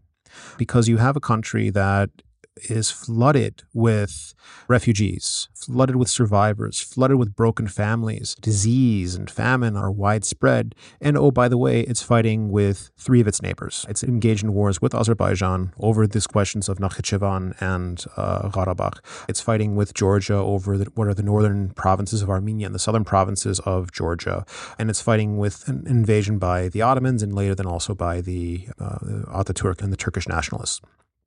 [0.57, 2.11] because you have a country that
[2.57, 4.35] is flooded with
[4.69, 8.35] refugees, flooded with survivors, flooded with broken families.
[8.41, 10.75] Disease and famine are widespread.
[11.01, 13.87] And oh, by the way, it's fighting with three of its neighbors.
[13.89, 18.99] It's engaged in wars with Azerbaijan over these questions of Nakhichevan and uh, Karabakh.
[19.29, 22.79] It's fighting with Georgia over the, what are the northern provinces of Armenia and the
[22.79, 24.45] southern provinces of Georgia.
[24.79, 28.69] And it's fighting with an invasion by the Ottomans and later then also by the
[28.79, 30.81] uh, Ataturk and the Turkish nationalists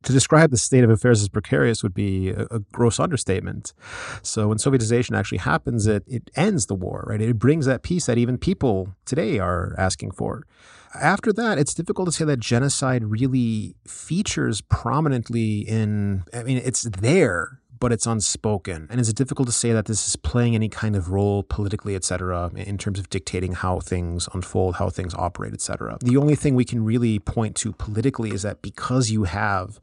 [0.06, 3.74] to describe the state of affairs as precarious would be a, a, gross understatement.
[4.22, 7.20] So when Sovietization actually happens, it, it ends the war, right?
[7.20, 10.46] It brings that peace that even people today are asking for.
[10.94, 16.84] After that, it's difficult to say that genocide really features prominently in, I mean, it's
[16.84, 18.88] there, but it's unspoken.
[18.90, 22.04] And it's difficult to say that this is playing any kind of role politically, et
[22.04, 26.00] cetera, in terms of dictating how things unfold, how things operate, et cetera.
[26.02, 29.80] The only thing we can really point to politically is that because you have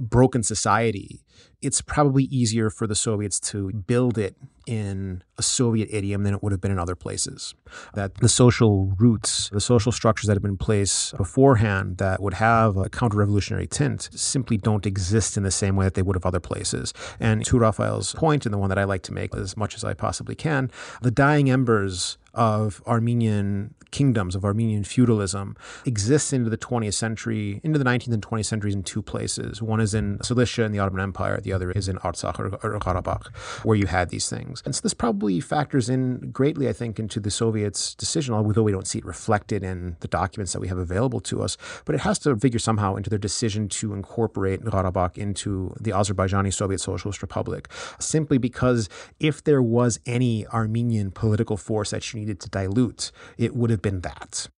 [0.00, 1.24] broken society,
[1.60, 6.42] it's probably easier for the Soviets to build it in a Soviet idiom than it
[6.42, 7.54] would have been in other places.
[7.94, 12.34] That the social roots, the social structures that have been in place beforehand that would
[12.34, 16.16] have a counter revolutionary tint simply don't exist in the same way that they would
[16.16, 16.92] have other places.
[17.18, 19.84] And to Rafael's point, and the one that I like to make as much as
[19.84, 26.56] I possibly can, the dying embers of Armenian kingdoms, of Armenian feudalism, exists into the
[26.56, 29.62] 20th century, into the 19th and 20th centuries in two places.
[29.62, 32.80] One is in Cilicia in the Ottoman Empire, the other is in Artsakh or, or
[32.80, 33.28] Karabakh,
[33.64, 34.62] where you had these things.
[34.64, 38.72] And so this probably factors in greatly, I think, into the Soviets' decision, although we
[38.72, 41.56] don't see it reflected in the documents that we have available to us.
[41.84, 46.52] But it has to figure somehow into their decision to incorporate Karabakh into the Azerbaijani
[46.52, 47.68] Soviet Socialist Republic,
[48.00, 48.88] simply because
[49.20, 53.82] if there was any Armenian political force that you needed to dilute, it would have
[53.82, 54.48] been that.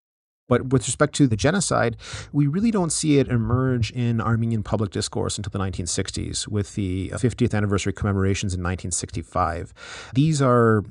[0.48, 1.96] But with respect to the genocide,
[2.32, 7.10] we really don't see it emerge in Armenian public discourse until the 1960s with the
[7.12, 9.72] uh, 50th anniversary commemorations in 1965.
[10.14, 10.84] These are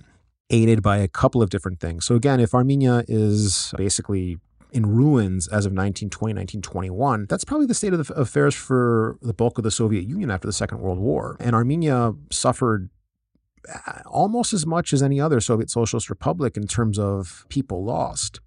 [0.49, 2.05] aided by a couple of different things.
[2.05, 4.37] So, again, if Armenia is basically
[4.71, 9.59] in ruins as of 1920, 1921, that's probably the state of affairs for the bulk
[9.59, 11.37] of the Soviet Union after the Second World War.
[11.39, 12.89] And Armenia suffered
[14.05, 18.39] almost as much as any other Soviet Socialist Republic in terms of people lost.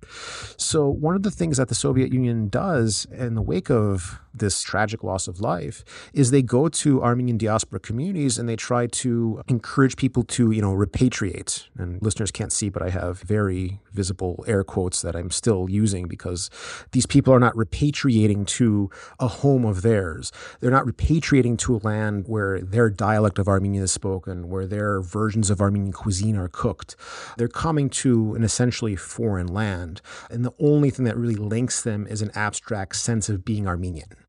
[0.57, 4.63] So, one of the things that the Soviet Union does in the wake of this
[4.63, 9.43] tragic loss of life is they go to Armenian diaspora communities and they try to
[9.49, 11.67] encourage people to, you know, repatriate.
[11.77, 16.07] And listeners can't see, but I have very visible air quotes that I'm still using
[16.07, 16.51] because
[16.93, 20.33] these people are not repatriating to a home of theirs.
[20.61, 25.01] They're not repatriating to a land where their dialect of Armenian is spoken, where their
[25.01, 26.97] versions of Armenian cuisine are cooked.
[27.37, 30.01] They're coming to an essentially foreign land.
[30.31, 34.26] And the only thing that really links them is an abstract sense of being Armenian.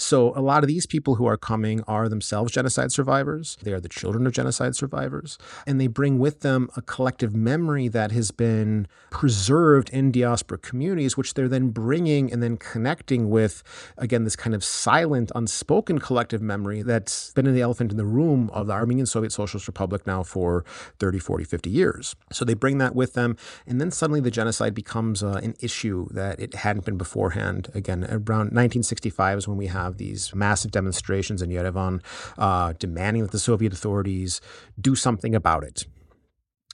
[0.00, 3.58] So a lot of these people who are coming are themselves genocide survivors.
[3.62, 5.36] They are the children of genocide survivors.
[5.66, 11.16] And they bring with them a collective memory that has been preserved in diaspora communities,
[11.16, 13.62] which they're then bringing and then connecting with,
[13.98, 18.04] again, this kind of silent, unspoken collective memory that's been in the elephant in the
[18.04, 20.64] room of the Armenian Soviet Socialist Republic now for
[20.98, 22.16] 30, 40, 50 years.
[22.32, 23.36] So they bring that with them.
[23.66, 27.68] And then suddenly the genocide becomes uh, an issue that it hadn't been beforehand.
[27.74, 32.02] Again, around 1965 is when we have have these massive demonstrations in Yerevan
[32.38, 34.40] uh, demanding that the Soviet authorities
[34.80, 35.86] do something about it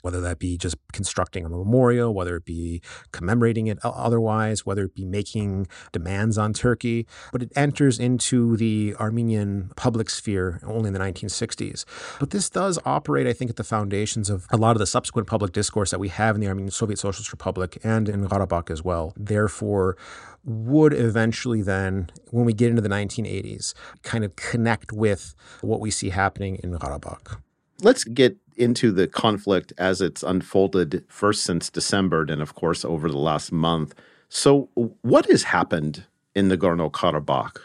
[0.07, 4.95] whether that be just constructing a memorial, whether it be commemorating it otherwise, whether it
[4.95, 7.09] be making demands on Turkey.
[7.33, 11.85] But it enters into the Armenian public sphere only in the 1960s.
[12.21, 15.27] But this does operate, I think, at the foundations of a lot of the subsequent
[15.27, 18.85] public discourse that we have in the Armenian Soviet Socialist Republic and in Karabakh as
[18.85, 19.13] well.
[19.17, 19.97] Therefore,
[20.45, 25.91] would eventually then, when we get into the 1980s, kind of connect with what we
[25.91, 27.41] see happening in Karabakh.
[27.83, 33.09] Let's get into the conflict as it's unfolded first since December and, of course, over
[33.09, 33.95] the last month.
[34.29, 34.69] So,
[35.03, 37.59] what has happened in the Gorno Karabakh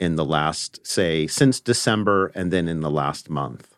[0.00, 3.76] in the last, say, since December and then in the last month?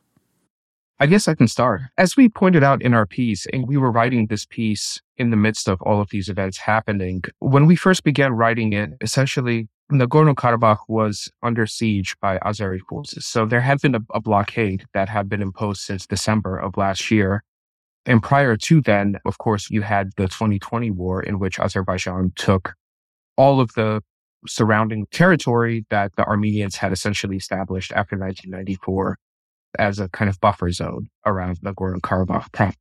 [1.01, 1.83] I guess I can start.
[1.97, 5.37] As we pointed out in our piece, and we were writing this piece in the
[5.37, 10.35] midst of all of these events happening, when we first began writing it, essentially Nagorno
[10.35, 13.27] Karabakh was under siege by Azeri forces.
[13.27, 17.11] So there had been a, a blockade that had been imposed since December of last
[17.11, 17.43] year.
[18.05, 22.75] And prior to then, of course, you had the 2020 war in which Azerbaijan took
[23.37, 24.03] all of the
[24.47, 29.17] surrounding territory that the Armenians had essentially established after 1994
[29.79, 32.75] as a kind of buffer zone around Nagorno Karabakh.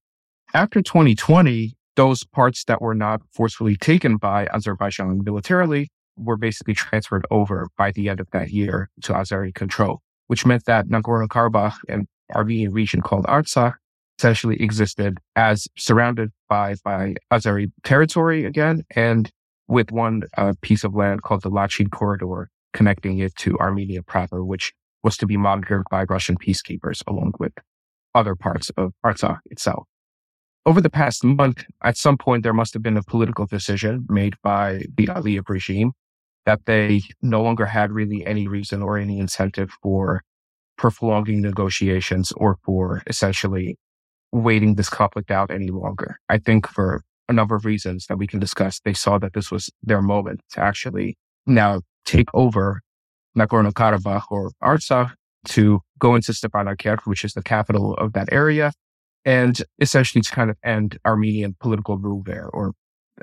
[0.54, 7.26] After 2020, those parts that were not forcefully taken by Azerbaijan militarily were basically transferred
[7.32, 11.78] over by the end of that year to Azeri control, which meant that Nagorno Karabakh
[11.88, 13.76] and Armenian region called Artsakh
[14.20, 19.32] essentially existed as surrounded by, by Azeri territory again, and
[19.68, 24.44] with one uh, piece of land called the Lachin corridor connecting it to Armenia proper,
[24.44, 27.54] which was to be monitored by Russian peacekeepers along with
[28.16, 29.88] other parts of Artsakh itself.
[30.66, 34.36] Over the past month, at some point, there must have been a political decision made
[34.44, 35.94] by the Aliyev regime
[36.48, 40.24] that they no longer had really any reason or any incentive for
[40.78, 43.78] prolonging negotiations or for essentially
[44.32, 46.16] waiting this conflict out any longer.
[46.30, 49.52] I think for a number of reasons that we can discuss, they saw that this
[49.52, 52.80] was their moment to actually now take over
[53.38, 55.12] Nagorno Karabakh or Artsakh
[55.50, 58.72] to go into Stepanakert, which is the capital of that area,
[59.26, 62.72] and essentially to kind of end Armenian political rule there, or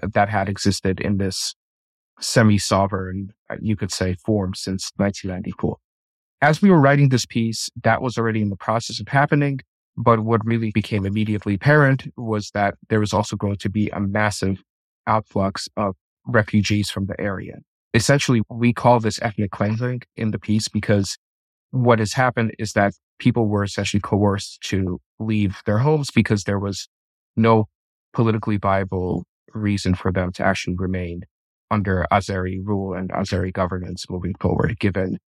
[0.02, 1.54] that had existed in this
[2.20, 5.76] semi sovereign, uh, you could say, form since 1994.
[6.42, 9.60] As we were writing this piece, that was already in the process of happening.
[9.96, 14.00] But what really became immediately apparent was that there was also going to be a
[14.00, 14.62] massive
[15.08, 15.94] outflux of
[16.26, 17.58] refugees from the area.
[17.92, 21.16] Essentially, we call this ethnic cleansing in the piece because
[21.70, 26.58] what has happened is that people were essentially coerced to leave their homes because there
[26.58, 26.88] was
[27.36, 27.68] no
[28.12, 31.22] politically viable reason for them to actually remain
[31.70, 35.18] under Azeri rule and Azeri governance moving forward, given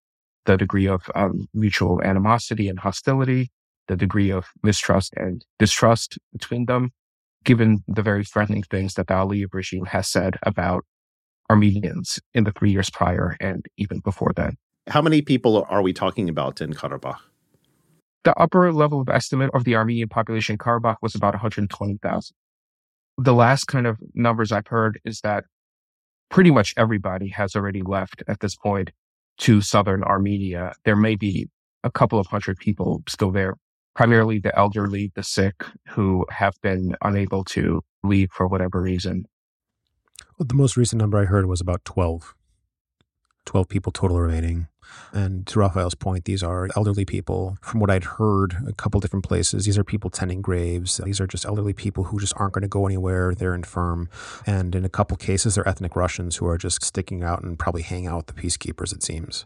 [0.45, 3.51] the degree of um, mutual animosity and hostility,
[3.87, 6.91] the degree of mistrust and distrust between them,
[7.43, 10.85] given the very threatening things that the Aliyev regime has said about
[11.49, 14.53] Armenians in the three years prior and even before that.
[14.87, 17.19] How many people are we talking about in Karabakh?
[18.23, 22.35] The upper level of estimate of the Armenian population in Karabakh was about 120,000.
[23.17, 25.45] The last kind of numbers I've heard is that
[26.29, 28.91] pretty much everybody has already left at this point
[29.39, 30.73] to southern Armenia.
[30.83, 31.47] There may be
[31.83, 33.55] a couple of hundred people still there,
[33.95, 39.25] primarily the elderly, the sick, who have been unable to leave for whatever reason.
[40.37, 42.35] Well, the most recent number I heard was about 12.
[43.47, 44.67] 12 people total remaining.
[45.13, 47.57] And to Rafael's point, these are elderly people.
[47.61, 50.97] From what I'd heard a couple different places, these are people tending graves.
[51.03, 53.33] These are just elderly people who just aren't going to go anywhere.
[53.33, 54.09] They're infirm.
[54.45, 57.83] And in a couple cases, they're ethnic Russians who are just sticking out and probably
[57.83, 59.45] hang out with the peacekeepers, it seems.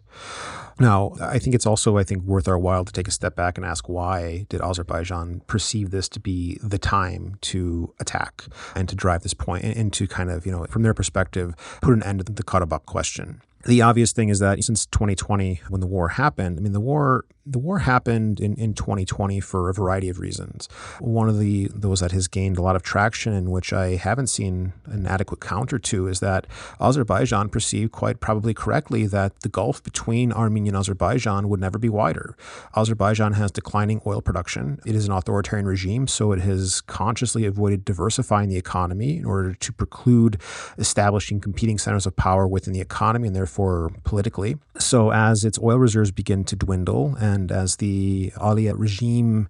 [0.79, 3.57] Now, I think it's also, I think, worth our while to take a step back
[3.57, 8.45] and ask why did Azerbaijan perceive this to be the time to attack
[8.75, 11.93] and to drive this point and to kind of, you know, from their perspective, put
[11.93, 15.87] an end to the Karabakh question the obvious thing is that since 2020, when the
[15.87, 20.09] war happened, I mean, the war the war happened in, in 2020 for a variety
[20.09, 20.69] of reasons.
[20.99, 24.27] One of the those that has gained a lot of traction, in which I haven't
[24.27, 26.45] seen an adequate counter to, is that
[26.79, 31.89] Azerbaijan perceived quite probably correctly that the gulf between Armenia and Azerbaijan would never be
[31.89, 32.35] wider.
[32.75, 34.79] Azerbaijan has declining oil production.
[34.85, 39.53] It is an authoritarian regime, so it has consciously avoided diversifying the economy in order
[39.53, 40.39] to preclude
[40.77, 44.57] establishing competing centers of power within the economy and therefore politically.
[44.77, 49.47] So as its oil reserves begin to dwindle and and as the Aliyev regime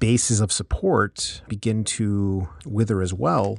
[0.00, 3.58] bases of support begin to wither as well,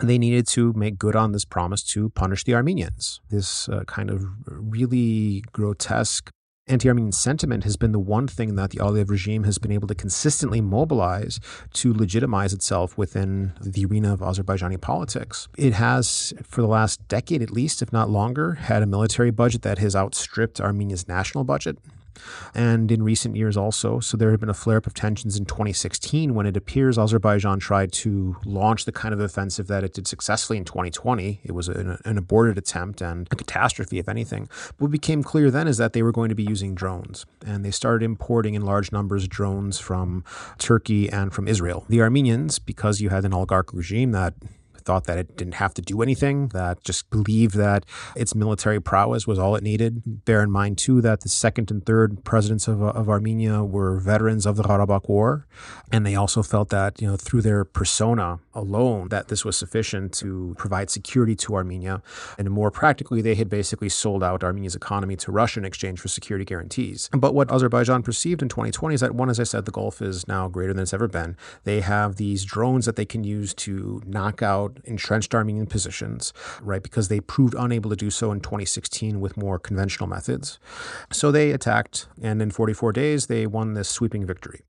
[0.00, 3.20] they needed to make good on this promise to punish the Armenians.
[3.30, 6.30] This uh, kind of really grotesque
[6.68, 9.88] anti Armenian sentiment has been the one thing that the Aliyev regime has been able
[9.88, 11.40] to consistently mobilize
[11.72, 15.48] to legitimize itself within the arena of Azerbaijani politics.
[15.56, 19.62] It has, for the last decade at least, if not longer, had a military budget
[19.62, 21.78] that has outstripped Armenia's national budget
[22.54, 24.00] and in recent years also.
[24.00, 27.58] So there had been a flare up of tensions in 2016 when it appears Azerbaijan
[27.58, 31.40] tried to launch the kind of offensive that it did successfully in 2020.
[31.44, 34.48] It was an, an aborted attempt and a catastrophe, if anything.
[34.78, 37.70] What became clear then is that they were going to be using drones, and they
[37.70, 40.24] started importing in large numbers drones from
[40.58, 41.84] Turkey and from Israel.
[41.88, 44.34] The Armenians, because you had an oligarch regime that
[44.88, 47.84] thought that it didn't have to do anything, that just believed that
[48.16, 50.24] its military prowess was all it needed.
[50.24, 54.00] Bear in mind, too, that the second and third presidents of, uh, of Armenia were
[54.00, 55.46] veterans of the Karabakh War.
[55.92, 60.14] And they also felt that, you know, through their persona alone, that this was sufficient
[60.14, 62.00] to provide security to Armenia.
[62.38, 66.08] And more practically, they had basically sold out Armenia's economy to Russia in exchange for
[66.08, 67.10] security guarantees.
[67.12, 70.26] But what Azerbaijan perceived in 2020 is that, one, as I said, the Gulf is
[70.26, 71.36] now greater than it's ever been.
[71.64, 76.82] They have these drones that they can use to knock out entrenched Armenian positions, right?
[76.82, 80.58] Because they proved unable to do so in 2016 with more conventional methods.
[81.12, 84.60] So they attacked, and in 44 days, they won this sweeping victory.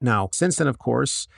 [0.00, 1.28] Now, since then, of course,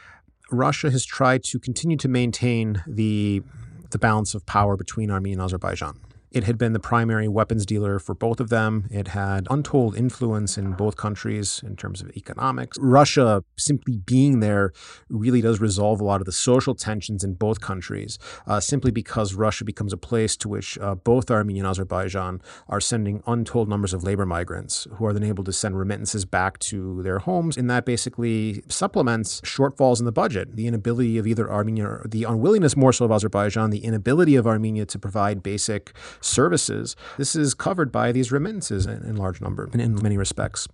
[0.51, 3.43] Russia has tried to continue to maintain the,
[3.91, 6.01] the balance of power between Armenia and Azerbaijan.
[6.35, 8.89] It had been the primary weapons dealer for both of them.
[8.91, 12.76] It had untold influence in both countries in terms of economics.
[12.80, 14.72] Russia simply being there
[15.09, 18.18] really does resolve a lot of the social tensions in both countries,
[18.49, 22.80] uh, simply because Russia becomes a place to which uh, both Armenia and Azerbaijan are
[22.80, 27.01] sending untold numbers of labor migrants who are then able to send remittances back to
[27.05, 27.57] their homes.
[27.57, 32.76] And that basically supplements shortfalls in the budget, the inability of either Armenia, the unwillingness
[32.76, 35.93] more so of Azerbaijan, the inability of Armenia to provide basic
[36.25, 40.66] services, this is covered by these remittances in, in large number and in many respects.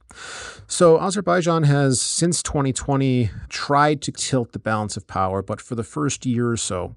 [0.66, 5.84] So Azerbaijan has, since 2020, tried to tilt the balance of power, but for the
[5.84, 6.94] first year or so,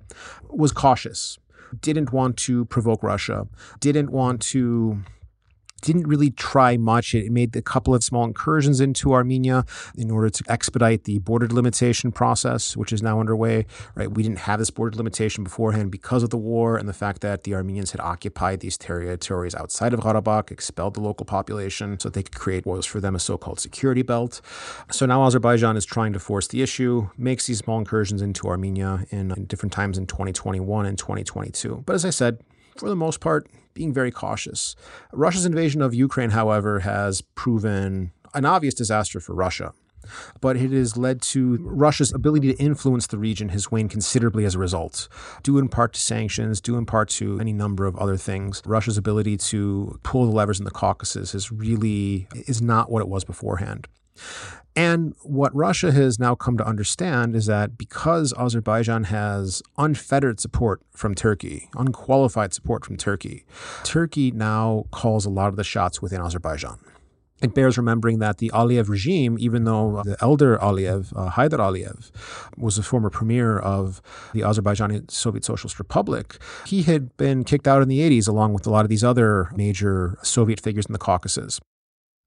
[0.49, 1.39] was cautious,
[1.81, 3.47] didn't want to provoke Russia,
[3.79, 5.01] didn't want to
[5.83, 7.13] didn't really try much.
[7.13, 9.65] It made a couple of small incursions into Armenia
[9.95, 13.65] in order to expedite the border delimitation process, which is now underway.
[13.95, 17.21] Right, we didn't have this border delimitation beforehand because of the war and the fact
[17.21, 22.09] that the Armenians had occupied these territories outside of Karabakh, expelled the local population, so
[22.09, 24.41] they could create what was for them a so-called security belt.
[24.89, 29.05] So now Azerbaijan is trying to force the issue, makes these small incursions into Armenia
[29.09, 31.83] in, in different times in 2021 and 2022.
[31.85, 32.39] But as I said,
[32.77, 34.75] for the most part, being very cautious.
[35.11, 39.73] Russia's invasion of Ukraine, however, has proven an obvious disaster for Russia.
[40.41, 44.55] But it has led to Russia's ability to influence the region has waned considerably as
[44.55, 45.07] a result,
[45.43, 48.61] due in part to sanctions, due in part to any number of other things.
[48.65, 53.07] Russia's ability to pull the levers in the Caucasus is really is not what it
[53.07, 53.87] was beforehand.
[54.75, 60.81] And what Russia has now come to understand is that because Azerbaijan has unfettered support
[60.91, 63.45] from Turkey, unqualified support from Turkey,
[63.83, 66.79] Turkey now calls a lot of the shots within Azerbaijan.
[67.41, 72.09] It bears remembering that the Aliyev regime, even though the elder Aliyev, uh, Aliyev,
[72.57, 74.01] was a former premier of
[74.33, 78.65] the Azerbaijani Soviet Socialist Republic, he had been kicked out in the 80s along with
[78.65, 81.59] a lot of these other major Soviet figures in the Caucasus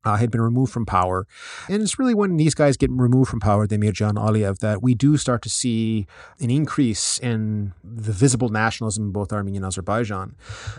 [0.07, 1.27] uh, had been removed from power.
[1.69, 5.17] And it's really when these guys get removed from power, Demirchyan Aliyev, that we do
[5.17, 6.07] start to see
[6.39, 10.37] an increase in the visible nationalism in both Armenia and Azerbaijan.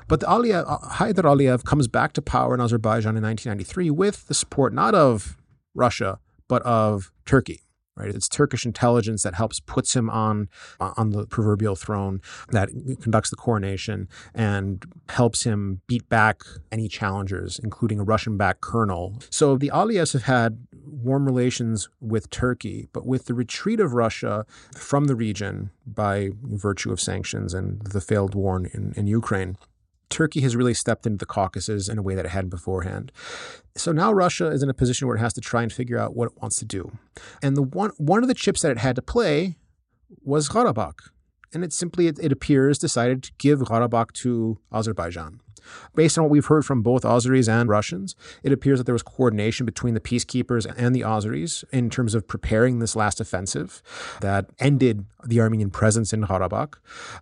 [0.07, 4.34] But the Aliyev, uh, Aliyev comes back to power in Azerbaijan in 1993 with the
[4.34, 5.38] support not of
[5.75, 7.66] Russia, but of Turkey
[7.97, 8.13] right?
[8.13, 12.69] It's Turkish intelligence that helps puts him on on the proverbial throne, that
[13.01, 19.15] conducts the coronation and helps him beat back any challengers, including a Russian-backed colonel.
[19.29, 24.45] So the Aliyevs have had warm relations with Turkey, but with the retreat of Russia
[24.75, 29.57] from the region by virtue of sanctions and the failed war in, in Ukraine,
[30.09, 33.11] Turkey has really stepped into the Caucasus in a way that it hadn't beforehand.
[33.75, 36.15] So now Russia is in a position where it has to try and figure out
[36.15, 36.97] what it wants to do.
[37.41, 39.57] And the one one of the chips that it had to play
[40.23, 41.09] was Karabakh.
[41.53, 45.41] And it simply, it, it appears, decided to give Karabakh to Azerbaijan.
[45.95, 49.03] Based on what we've heard from both Azeris and Russians, it appears that there was
[49.03, 53.82] coordination between the peacekeepers and the Azeris in terms of preparing this last offensive
[54.22, 56.76] that ended the Armenian presence in Karabakh.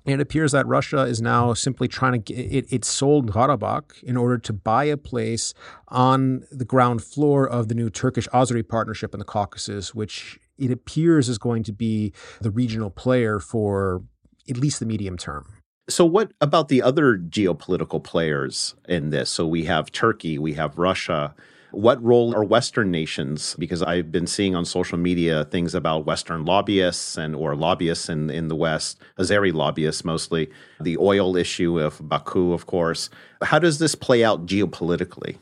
[0.06, 4.04] And it appears that Russia is now simply trying to get it, it sold Karabakh
[4.04, 5.54] in order to buy a place
[5.88, 10.72] on the ground floor of the new Turkish Azeri partnership in the Caucasus, which it
[10.72, 14.04] appears is going to be the regional player for
[14.50, 15.55] at least the medium term.
[15.88, 19.30] So, what about the other geopolitical players in this?
[19.30, 21.36] So, we have Turkey, we have Russia.
[21.72, 23.56] What role are Western nations?
[23.60, 28.30] Because I've been seeing on social media things about Western lobbyists and or lobbyists in,
[28.30, 33.10] in the West, Azeri lobbyists mostly, the oil issue of Baku, of course.
[33.44, 35.38] How does this play out geopolitically?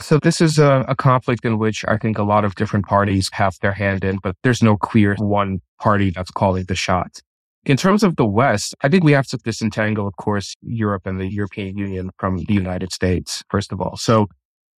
[0.00, 3.28] So this is a, a, conflict in which I think a lot of different parties
[3.32, 7.22] have their hand in, but there's no clear one party that's calling the shots.
[7.66, 11.18] In terms of the West, I think we have to disentangle, of course, Europe and
[11.18, 13.96] the European Union from the United States, first of all.
[13.96, 14.28] So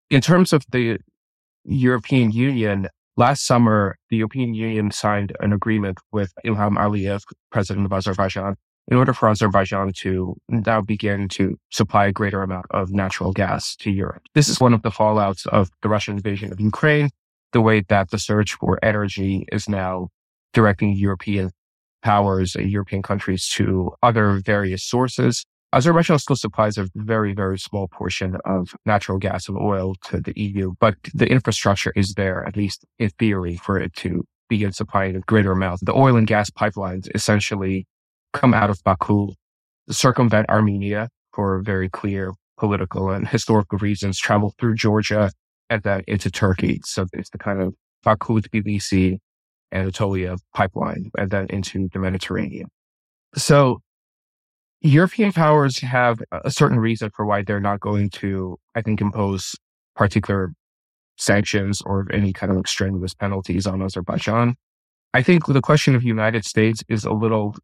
[0.08, 0.98] in terms of the
[1.64, 7.92] European Union, last summer, the European Union signed an agreement with Ilham Aliyev, president of
[7.92, 8.54] Azerbaijan,
[8.88, 13.74] in order for Azerbaijan to now begin to supply a greater amount of natural gas
[13.76, 14.22] to Europe.
[14.34, 17.10] This is one of the fallouts of the Russian invasion of Ukraine,
[17.52, 20.08] the way that the search for energy is now
[20.52, 21.50] directing European
[22.06, 25.44] powers, European countries to other various sources.
[25.72, 30.32] Azerbaijan still supplies a very, very small portion of natural gas and oil to the
[30.36, 35.16] EU, but the infrastructure is there, at least in theory, for it to begin supplying
[35.16, 35.80] a greater amount.
[35.82, 37.86] The oil and gas pipelines essentially
[38.32, 39.32] come out of Baku,
[39.90, 45.32] circumvent Armenia for very clear political and historical reasons, travel through Georgia
[45.68, 46.80] and then into Turkey.
[46.84, 49.18] So it's the kind of Baku to Tbilisi
[49.72, 52.68] Anatolia pipeline and then into the Mediterranean.
[53.36, 53.80] So
[54.80, 59.54] European powers have a certain reason for why they're not going to, I think, impose
[59.94, 60.52] particular
[61.16, 64.54] sanctions or any kind of extraneous penalties on Azerbaijan.
[65.14, 67.56] I think the question of United States is a little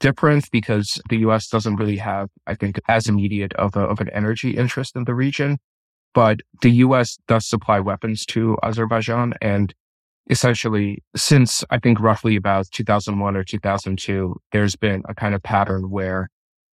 [0.00, 1.48] different because the U.S.
[1.48, 5.14] doesn't really have, I think, as immediate of, a, of an energy interest in the
[5.14, 5.58] region.
[6.14, 7.18] But the U.S.
[7.28, 9.74] does supply weapons to Azerbaijan, and
[10.30, 15.90] essentially since I think roughly about 2001 or 2002, there's been a kind of pattern
[15.90, 16.28] where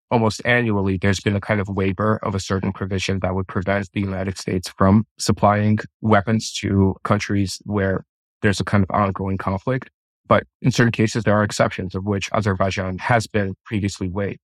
[0.09, 3.89] almost annually there's been a kind of waiver of a certain provision that would prevent
[3.93, 8.03] the United States from supplying weapons to countries where
[8.41, 9.89] there's a kind of ongoing conflict.
[10.27, 14.39] But in certain cases, there are exceptions of which Azerbaijan has been previously waived.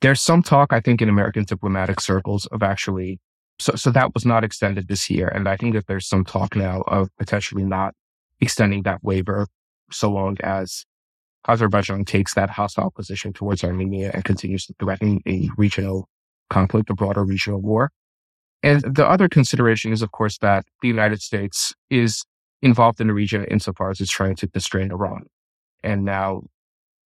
[0.00, 3.20] There's some talk, I think, in American diplomatic circles of actually
[3.60, 5.28] so, so that was not extended this year.
[5.28, 7.94] And I think that there's some talk now of potentially not
[8.42, 9.46] extending that waiver
[9.90, 10.84] so long as
[11.48, 16.08] Azerbaijan takes that hostile position towards Armenia and continues to threaten a regional
[16.50, 17.90] conflict, a broader regional war.
[18.62, 22.24] And the other consideration is, of course, that the United States is
[22.60, 25.24] involved in the region insofar as it's trying to constrain Iran.
[25.82, 26.42] And now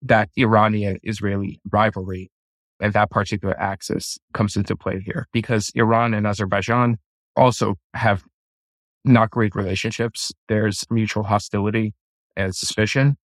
[0.03, 2.31] that Iranian Israeli rivalry
[2.81, 6.99] and that particular axis comes into play here because Iran and Azerbaijan
[7.37, 8.25] also have
[9.07, 10.33] not great relationships.
[10.49, 11.95] There's mutual hostility
[12.37, 13.17] and suspicion.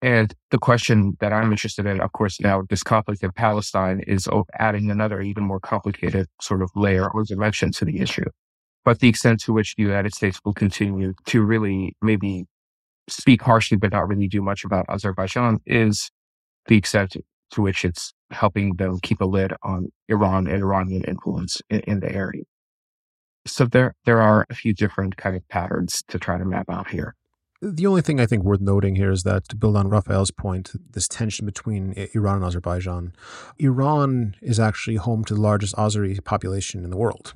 [0.00, 4.28] And the question that I'm interested in, of course, now this conflict in Palestine is
[4.58, 8.24] adding another even more complicated sort of layer or dimension to the issue.
[8.84, 12.46] But the extent to which the United States will continue to really maybe
[13.08, 16.10] speak harshly, but not really do much about Azerbaijan is
[16.66, 17.16] the extent
[17.52, 22.00] to which it's helping them keep a lid on Iran and Iranian influence in, in
[22.00, 22.42] the area.
[23.46, 26.90] So there, there are a few different kind of patterns to try to map out
[26.90, 27.14] here.
[27.60, 30.72] The only thing I think worth noting here is that to build on Rafael's point,
[30.90, 33.12] this tension between Iran and Azerbaijan,
[33.58, 37.34] Iran is actually home to the largest Azeri population in the world.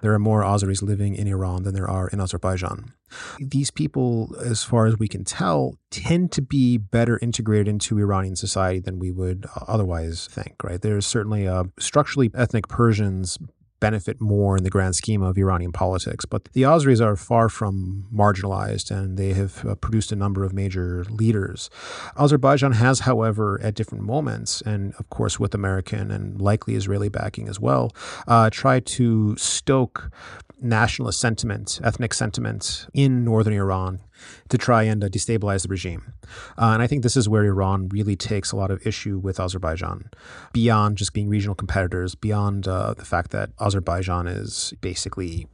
[0.00, 2.92] There are more Azeris living in Iran than there are in Azerbaijan.
[3.38, 8.36] These people, as far as we can tell, tend to be better integrated into Iranian
[8.36, 10.80] society than we would uh, otherwise think, right?
[10.80, 13.38] There's certainly a structurally ethnic Persians
[13.88, 16.24] benefit more in the grand scheme of Iranian politics.
[16.24, 20.50] But the Azeris are far from marginalized and they have uh, produced a number of
[20.52, 20.88] major
[21.22, 21.70] leaders.
[22.24, 27.46] Azerbaijan has, however, at different moments, and of course with American and likely Israeli backing
[27.48, 27.84] as well,
[28.26, 30.10] uh, tried to stoke
[30.60, 34.00] nationalist sentiment, ethnic sentiment in northern Iran
[34.48, 36.14] to try and uh, destabilize the regime.
[36.58, 39.40] Uh, and I think this is where Iran really takes a lot of issue with
[39.40, 40.10] Azerbaijan,
[40.52, 45.46] beyond just being regional competitors, beyond uh, the fact that Azerbaijan is basically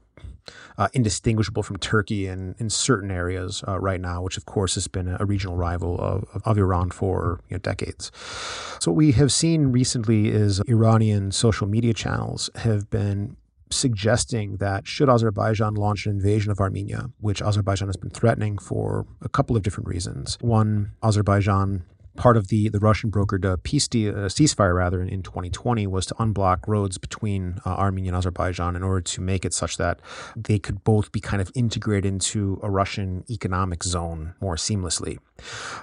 [0.79, 4.89] uh, indistinguishable from Turkey in, in certain areas uh, right now, which of course has
[4.89, 8.11] been a regional rival of, of Iran for you know, decades.
[8.81, 13.37] So what we have seen recently is Iranian social media channels have been
[13.75, 19.07] suggesting that should Azerbaijan launch an invasion of Armenia, which Azerbaijan has been threatening for
[19.21, 20.39] a couple of different reasons.
[20.41, 21.85] One, Azerbaijan
[22.17, 26.07] part of the, the Russian brokered uh, peace uh, ceasefire rather in, in 2020 was
[26.07, 30.01] to unblock roads between uh, Armenia and Azerbaijan in order to make it such that
[30.37, 35.19] they could both be kind of integrated into a Russian economic zone more seamlessly.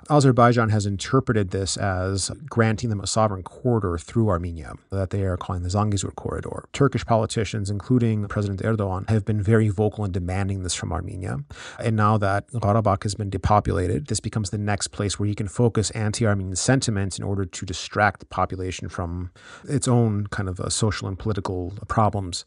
[0.10, 5.38] Azerbaijan has interpreted this as granting them a sovereign corridor through Armenia that they are
[5.38, 6.66] calling the Zangezur corridor.
[6.74, 11.39] Turkish politicians, including President Erdogan, have been very vocal in demanding this from Armenia.
[11.80, 15.47] And now that Karabakh has been depopulated, this becomes the next place where you can
[15.47, 19.32] focus anti Armenian sentiments in order to distract the population from
[19.68, 22.45] its own kind of uh, social and political problems.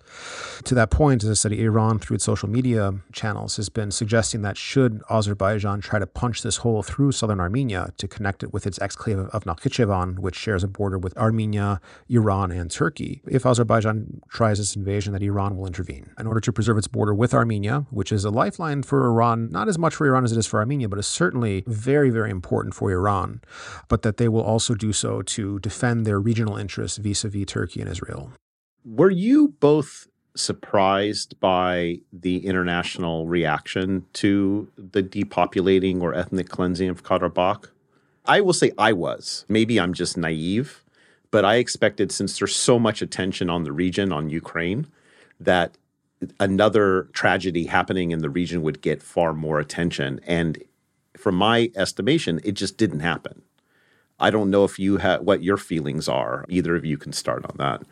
[0.65, 4.43] To that point, as I said, Iran, through its social media channels, has been suggesting
[4.43, 8.67] that should Azerbaijan try to punch this hole through southern Armenia to connect it with
[8.67, 13.23] its exclave of Nakhichevan, which shares a border with Armenia, Iran, and Turkey.
[13.27, 17.15] If Azerbaijan tries this invasion, that Iran will intervene in order to preserve its border
[17.15, 20.39] with Armenia, which is a lifeline for Iran, not as much for Iran as it
[20.39, 23.41] is for Armenia, but is certainly very, very important for Iran,
[23.89, 27.47] but that they will also do so to defend their regional interests vis a vis
[27.47, 28.33] Turkey and Israel.
[28.85, 37.03] Were you both surprised by the international reaction to the depopulating or ethnic cleansing of
[37.03, 37.69] Karabakh?
[38.25, 39.45] I will say I was.
[39.49, 40.85] Maybe I'm just naive,
[41.31, 44.87] but I expected, since there's so much attention on the region, on Ukraine,
[45.41, 45.77] that
[46.39, 50.21] another tragedy happening in the region would get far more attention.
[50.27, 50.63] And
[51.17, 53.43] from my estimation, it just didn't happen.
[54.21, 56.45] I don't know if you have what your feelings are.
[56.49, 57.83] Either of you can start on that.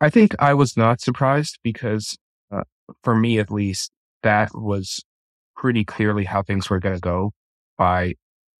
[0.00, 2.16] I think I was not surprised because,
[2.52, 2.62] uh,
[3.02, 3.90] for me at least,
[4.22, 5.04] that was
[5.56, 7.32] pretty clearly how things were going to go
[7.76, 8.14] by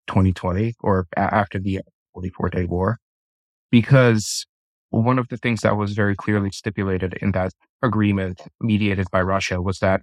[0.09, 1.81] 2020 or a- after the
[2.15, 2.99] 44 day war.
[3.71, 4.47] Because
[4.91, 9.63] one of the things that was very clearly stipulated in that agreement mediated by Russia
[9.63, 10.03] was that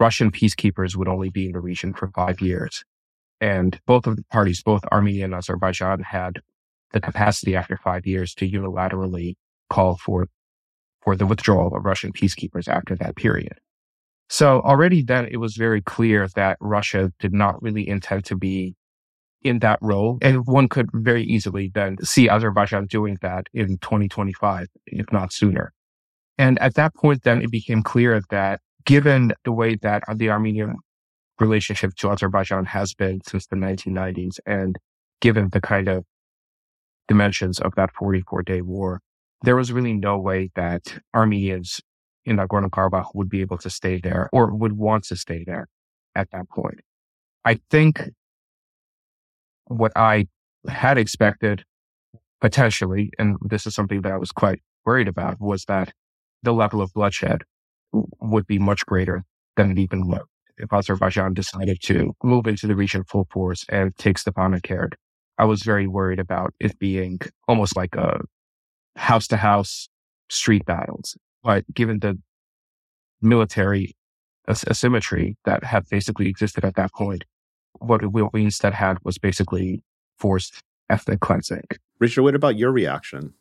[0.00, 2.84] Russian peacekeepers would only be in the region for five years.
[3.40, 6.40] And both of the parties, both Armenia and Azerbaijan, had
[6.92, 9.34] the capacity after five years to unilaterally
[9.68, 10.28] call for
[11.04, 13.58] for the withdrawal of Russian peacekeepers after that period.
[14.28, 18.74] So already then it was very clear that Russia did not really intend to be
[19.42, 20.18] in that role.
[20.22, 25.72] And one could very easily then see Azerbaijan doing that in 2025, if not sooner.
[26.38, 30.76] And at that point, then it became clear that given the way that the Armenian
[31.38, 34.78] relationship to Azerbaijan has been since the 1990s, and
[35.20, 36.04] given the kind of
[37.08, 39.00] dimensions of that 44 day war,
[39.42, 41.80] there was really no way that Armenians
[42.24, 45.68] in Nagorno Karabakh would be able to stay there or would want to stay there
[46.14, 46.80] at that point.
[47.44, 48.10] I think
[49.66, 50.26] what I
[50.68, 51.64] had expected
[52.40, 55.92] potentially, and this is something that I was quite worried about, was that
[56.42, 57.42] the level of bloodshed
[57.92, 59.24] would be much greater
[59.56, 60.24] than it even was
[60.56, 64.92] if Azerbaijan decided to move into the region full force and take Stepanakert.
[65.38, 67.18] I was very worried about it being
[67.48, 68.20] almost like a
[68.96, 69.88] house to house
[70.28, 71.16] street battles.
[71.42, 72.18] But given the
[73.20, 73.96] military
[74.48, 77.24] asymmetry that had basically existed at that point,
[77.78, 79.82] what we instead had was basically
[80.18, 81.64] forced ethnic cleansing.
[81.98, 83.34] Richard, what about your reaction?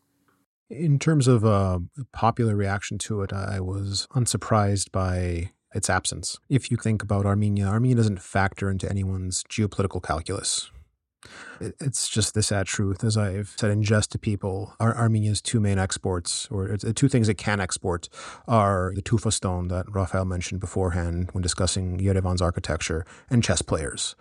[0.69, 1.79] In terms of a uh,
[2.13, 6.39] popular reaction to it, I was unsurprised by its absence.
[6.49, 10.71] If you think about Armenia, Armenia doesn't factor into anyone's geopolitical calculus.
[11.59, 14.73] It's just the sad truth, as I've said in jest to people.
[14.79, 18.09] Ar- Armenia's two main exports, or uh, the two things it can export,
[18.47, 24.15] are the tufa stone that Rafael mentioned beforehand when discussing Yerevan's architecture, and chess players.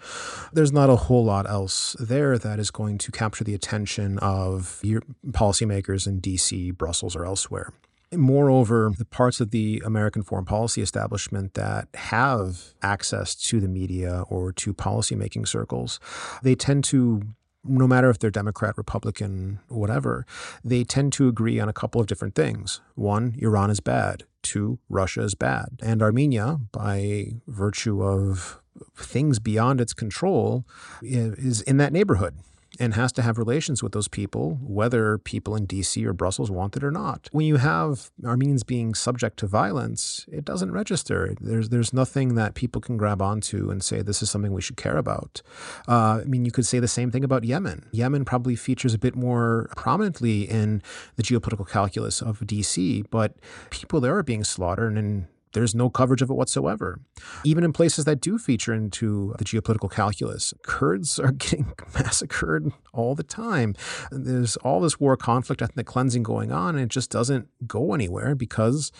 [0.52, 4.80] There's not a whole lot else there that is going to capture the attention of
[5.28, 7.72] policymakers in DC, Brussels, or elsewhere.
[8.12, 14.24] Moreover, the parts of the American foreign policy establishment that have access to the media
[14.28, 15.98] or to policymaking circles,
[16.42, 17.22] they tend to
[17.64, 20.26] no matter if they're Democrat, Republican, whatever,
[20.64, 22.80] they tend to agree on a couple of different things.
[22.96, 24.24] One, Iran is bad.
[24.42, 25.78] Two, Russia is bad.
[25.80, 28.60] And Armenia, by virtue of
[28.96, 30.66] things beyond its control,
[31.02, 32.34] is in that neighborhood
[32.78, 36.76] and has to have relations with those people, whether people in DC or Brussels want
[36.76, 37.28] it or not.
[37.32, 41.34] When you have Armenians being subject to violence, it doesn't register.
[41.40, 44.76] There's there's nothing that people can grab onto and say this is something we should
[44.76, 45.42] care about.
[45.88, 47.86] Uh, I mean, you could say the same thing about Yemen.
[47.92, 50.82] Yemen probably features a bit more prominently in
[51.16, 53.36] the geopolitical calculus of DC, but
[53.70, 57.00] people there are being slaughtered and there's no coverage of it whatsoever.
[57.44, 63.14] Even in places that do feature into the geopolitical calculus, Kurds are getting massacred all
[63.14, 63.74] the time.
[64.10, 68.34] There's all this war conflict, ethnic cleansing going on, and it just doesn't go anywhere
[68.34, 68.92] because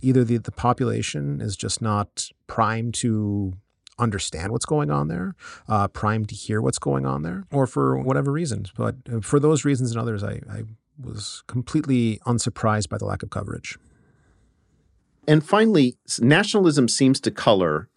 [0.00, 3.54] either the, the population is just not primed to
[3.98, 5.34] understand what's going on there,
[5.68, 8.72] uh, primed to hear what's going on there, or for whatever reasons.
[8.76, 10.62] But uh, for those reasons and others, I, I
[10.98, 13.78] was completely unsurprised by the lack of coverage.
[15.26, 17.88] And finally, nationalism seems to color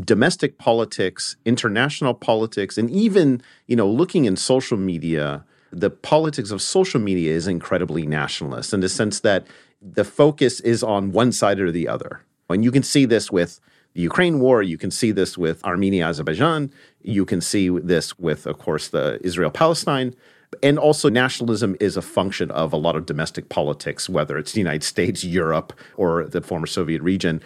[0.00, 6.60] domestic politics, international politics, and even, you know, looking in social media, the politics of
[6.60, 9.46] social media is incredibly nationalist in the sense that
[9.80, 12.22] the focus is on one side or the other.
[12.48, 13.60] And you can see this with
[13.94, 16.72] the Ukraine war, you can see this with Armenia, Azerbaijan,
[17.02, 20.14] you can see this with, of course, the Israel Palestine.
[20.62, 24.60] And also, nationalism is a function of a lot of domestic politics, whether it's the
[24.60, 27.40] United States, Europe, or the former Soviet region.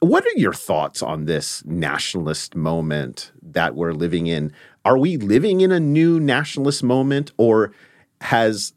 [0.00, 4.52] What are your thoughts on this nationalist moment that we're living in?
[4.84, 7.72] Are we living in a new nationalist moment, or
[8.20, 8.72] has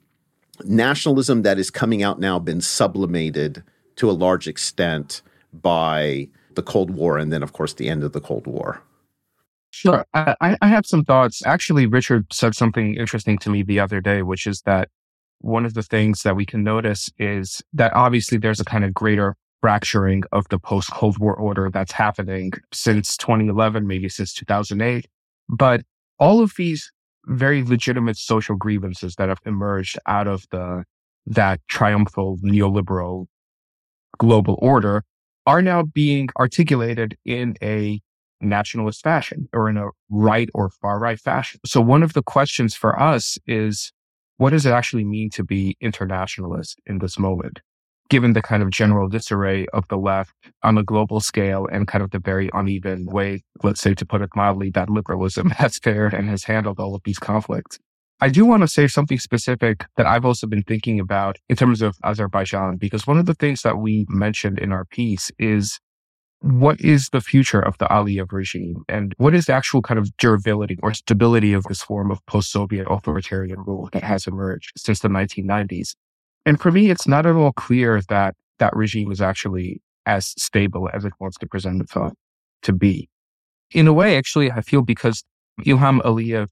[0.65, 3.63] nationalism that is coming out now been sublimated
[3.97, 5.21] to a large extent
[5.53, 8.81] by the Cold War and then, of course, the end of the Cold War?
[9.71, 10.05] Sure.
[10.13, 11.45] I, I have some thoughts.
[11.45, 14.89] Actually, Richard said something interesting to me the other day, which is that
[15.39, 18.93] one of the things that we can notice is that obviously there's a kind of
[18.93, 25.07] greater fracturing of the post Cold War order that's happening since 2011, maybe since 2008.
[25.47, 25.81] But
[26.19, 26.91] all of these
[27.27, 30.83] very legitimate social grievances that have emerged out of the
[31.27, 33.27] that triumphal neoliberal
[34.17, 35.03] global order
[35.45, 38.01] are now being articulated in a
[38.41, 41.59] nationalist fashion or in a right or far right fashion.
[41.65, 43.91] So one of the questions for us is
[44.37, 47.59] what does it actually mean to be internationalist in this moment?
[48.09, 50.33] Given the kind of general disarray of the left
[50.63, 54.21] on a global scale and kind of the very uneven way, let's say to put
[54.21, 57.79] it mildly, that liberalism has fared and has handled all of these conflicts.
[58.23, 61.81] I do want to say something specific that I've also been thinking about in terms
[61.81, 65.79] of Azerbaijan, because one of the things that we mentioned in our piece is
[66.41, 70.15] what is the future of the Aliyev regime and what is the actual kind of
[70.17, 75.07] durability or stability of this form of post-Soviet authoritarian rule that has emerged since the
[75.07, 75.95] 1990s?
[76.45, 80.89] And for me, it's not at all clear that that regime is actually as stable
[80.91, 82.13] as it wants to present itself
[82.63, 83.07] to be.
[83.71, 85.23] In a way, actually, I feel because
[85.63, 86.47] Ilham Aliyev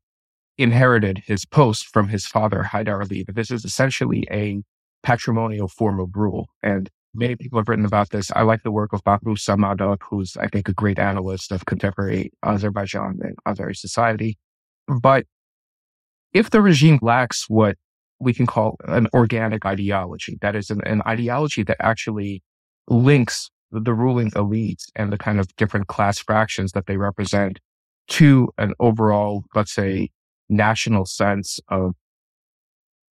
[0.60, 3.34] inherited his post from his father, Heydar Aliyev.
[3.34, 4.62] This is essentially a
[5.02, 6.50] patrimonial form of rule.
[6.62, 8.32] And Many people have written about this.
[8.36, 12.32] I like the work of Bahruz Samadov, who's, I think, a great analyst of contemporary
[12.44, 14.38] Azerbaijan and Azeri society.
[15.02, 15.26] But
[16.34, 17.78] if the regime lacks what
[18.20, 20.38] we can call an organic ideology.
[20.42, 22.44] That is an, an ideology that actually
[22.88, 27.60] links the ruling elites and the kind of different class fractions that they represent
[28.10, 30.10] to an overall, let's say,
[30.50, 31.94] national sense of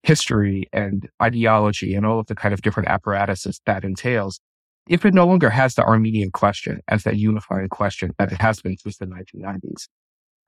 [0.02, 4.40] history and ideology and all of the kind of different apparatuses that entails.
[4.88, 8.60] If it no longer has the Armenian question as that unifying question that it has
[8.60, 9.88] been since the 1990s,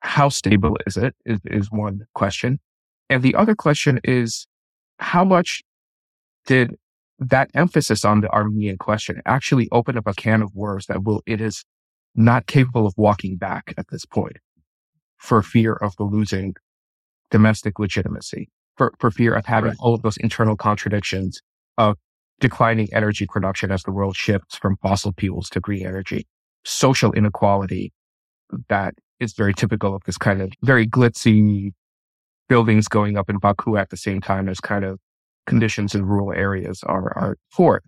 [0.00, 2.58] how stable is it is, is one question.
[3.10, 4.46] And the other question is
[4.98, 5.62] how much
[6.46, 6.76] did
[7.18, 11.22] that emphasis on the Armenian question actually open up a can of worms that will,
[11.26, 11.64] it is
[12.14, 14.38] not capable of walking back at this point
[15.18, 16.54] for fear of losing
[17.30, 18.48] domestic legitimacy,
[18.80, 19.76] for, for fear of having right.
[19.78, 21.42] all of those internal contradictions
[21.76, 21.98] of
[22.40, 26.26] declining energy production as the world shifts from fossil fuels to green energy,
[26.64, 27.92] social inequality
[28.70, 31.74] that is very typical of this kind of very glitzy
[32.48, 34.98] buildings going up in Baku at the same time as kind of
[35.46, 37.82] conditions in rural areas are, are poor.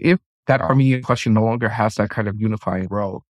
[0.00, 3.22] If that Armenian question no longer has that kind of unifying role,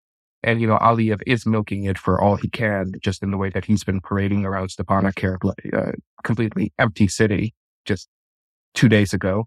[0.43, 3.51] and, you know, Aliyev is milking it for all he can, just in the way
[3.51, 5.39] that he's been parading around Stepanakert,
[5.74, 8.09] uh, completely empty city just
[8.74, 9.47] two days ago.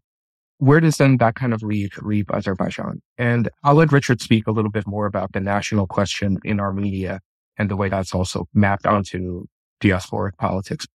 [0.58, 3.02] Where does then that kind of leave, leave Azerbaijan?
[3.18, 7.22] And I'll let Richard speak a little bit more about the national question in Armenia
[7.58, 9.46] and the way that's also mapped onto
[9.82, 10.86] diasporic politics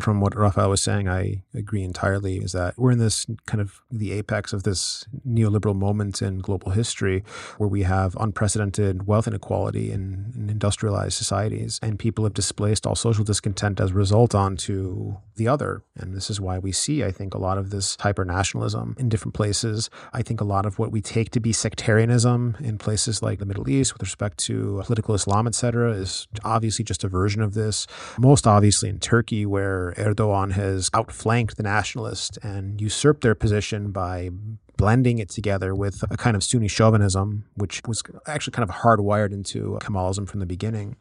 [0.00, 2.38] from what Rafael was saying, I agree entirely.
[2.38, 6.72] Is that we're in this kind of the apex of this neoliberal moment in global
[6.72, 7.22] history
[7.58, 12.96] where we have unprecedented wealth inequality in, in industrialized societies, and people have displaced all
[12.96, 15.82] social discontent as a result onto the other.
[15.96, 19.08] And this is why we see, I think, a lot of this hyper nationalism in
[19.08, 19.90] different places.
[20.12, 23.46] I think a lot of what we take to be sectarianism in places like the
[23.46, 27.86] Middle East with respect to political Islam, etc., is obviously just a version of this.
[28.18, 34.30] Most obviously in Turkey, where Erdogan has outflanked the nationalists and usurped their position by
[34.76, 39.32] blending it together with a kind of Sunni chauvinism, which was actually kind of hardwired
[39.32, 40.96] into Kemalism from the beginning.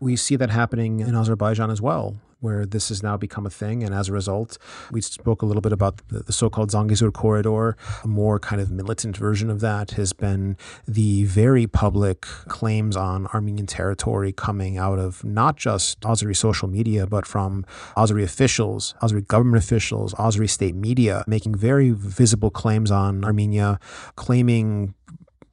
[0.00, 3.82] We see that happening in Azerbaijan as well where this has now become a thing.
[3.82, 4.58] And as a result,
[4.90, 7.76] we spoke a little bit about the, the so called Zangezur corridor.
[8.04, 10.56] A more kind of militant version of that has been
[10.86, 12.22] the very public
[12.56, 17.64] claims on Armenian territory coming out of not just Azeri social media, but from
[17.96, 23.78] Azeri officials, Azeri government officials, Azeri state media, making very visible claims on Armenia,
[24.16, 24.94] claiming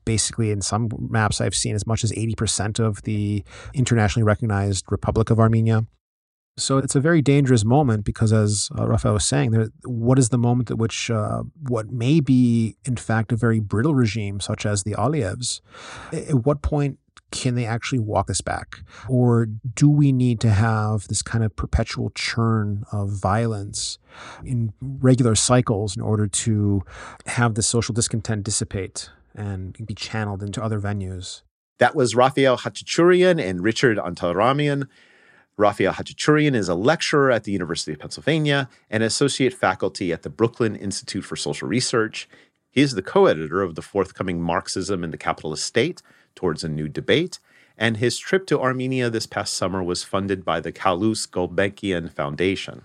[0.06, 3.44] basically in some maps I've seen as much as 80% of the
[3.74, 5.86] internationally recognized Republic of Armenia.
[6.56, 10.30] So it's a very dangerous moment because, as uh, Rafael was saying, there, what is
[10.30, 14.64] the moment at which uh, what may be, in fact, a very brittle regime, such
[14.64, 15.62] as the Aliyevs,
[16.12, 17.00] at what point
[17.34, 18.84] can they actually walk us back?
[19.10, 23.98] Or do we need to have this kind of perpetual churn of violence
[24.46, 26.84] in regular cycles in order to
[27.26, 31.42] have the social discontent dissipate and be channeled into other venues?
[31.80, 34.88] That was Rafael Khachaturian and Richard Antaramian.
[35.58, 40.30] Rafael Khachaturian is a lecturer at the University of Pennsylvania and associate faculty at the
[40.30, 42.30] Brooklyn Institute for Social Research.
[42.70, 46.04] He is the co editor of the forthcoming Marxism in the Capitalist State
[46.36, 47.40] Towards a New Debate,
[47.78, 52.84] and his trip to Armenia this past summer was funded by the Calouste Gulbenkian Foundation.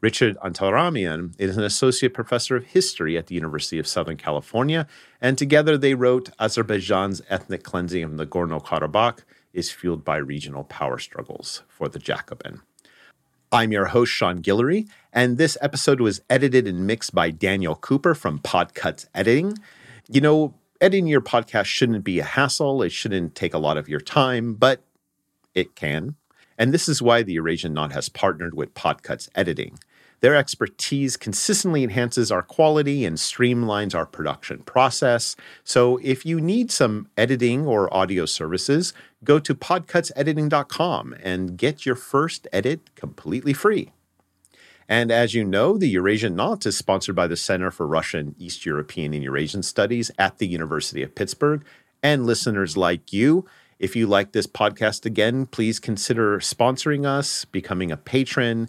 [0.00, 4.86] Richard Antaramian is an associate professor of history at the University of Southern California,
[5.20, 9.20] and together they wrote Azerbaijan's ethnic cleansing of Nagorno Karabakh
[9.54, 12.60] is fueled by regional power struggles for the Jacobin.
[13.50, 18.14] I'm your host, Sean Guillory, and this episode was edited and mixed by Daniel Cooper
[18.14, 19.56] from Podcuts Editing.
[20.10, 20.54] You know,
[20.84, 24.52] editing your podcast shouldn't be a hassle, it shouldn't take a lot of your time,
[24.52, 24.82] but
[25.54, 26.14] it can.
[26.58, 29.78] And this is why the Eurasian Knot has partnered with Podcuts Editing.
[30.20, 35.36] Their expertise consistently enhances our quality and streamlines our production process.
[35.64, 38.92] So if you need some editing or audio services,
[39.24, 43.90] go to podcutsediting.com and get your first edit completely free.
[44.88, 48.66] And as you know, the Eurasian Knot is sponsored by the Center for Russian, East
[48.66, 51.64] European, and Eurasian Studies at the University of Pittsburgh.
[52.02, 53.46] And listeners like you,
[53.78, 58.68] if you like this podcast again, please consider sponsoring us, becoming a patron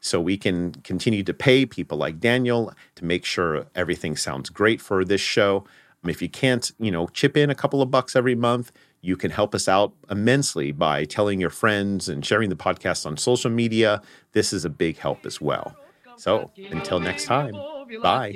[0.00, 4.80] so we can continue to pay people like Daniel to make sure everything sounds great
[4.80, 5.64] for this show.
[6.04, 8.70] If you can't, you know, chip in a couple of bucks every month,
[9.05, 13.17] you can help us out immensely by telling your friends and sharing the podcast on
[13.17, 14.01] social media.
[14.33, 15.75] This is a big help as well.
[16.17, 17.55] So until next time,
[18.01, 18.35] bye.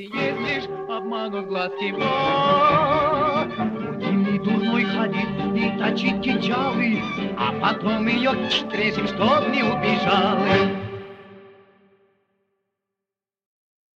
[7.37, 10.88] а потом ее к чтоб не убежала.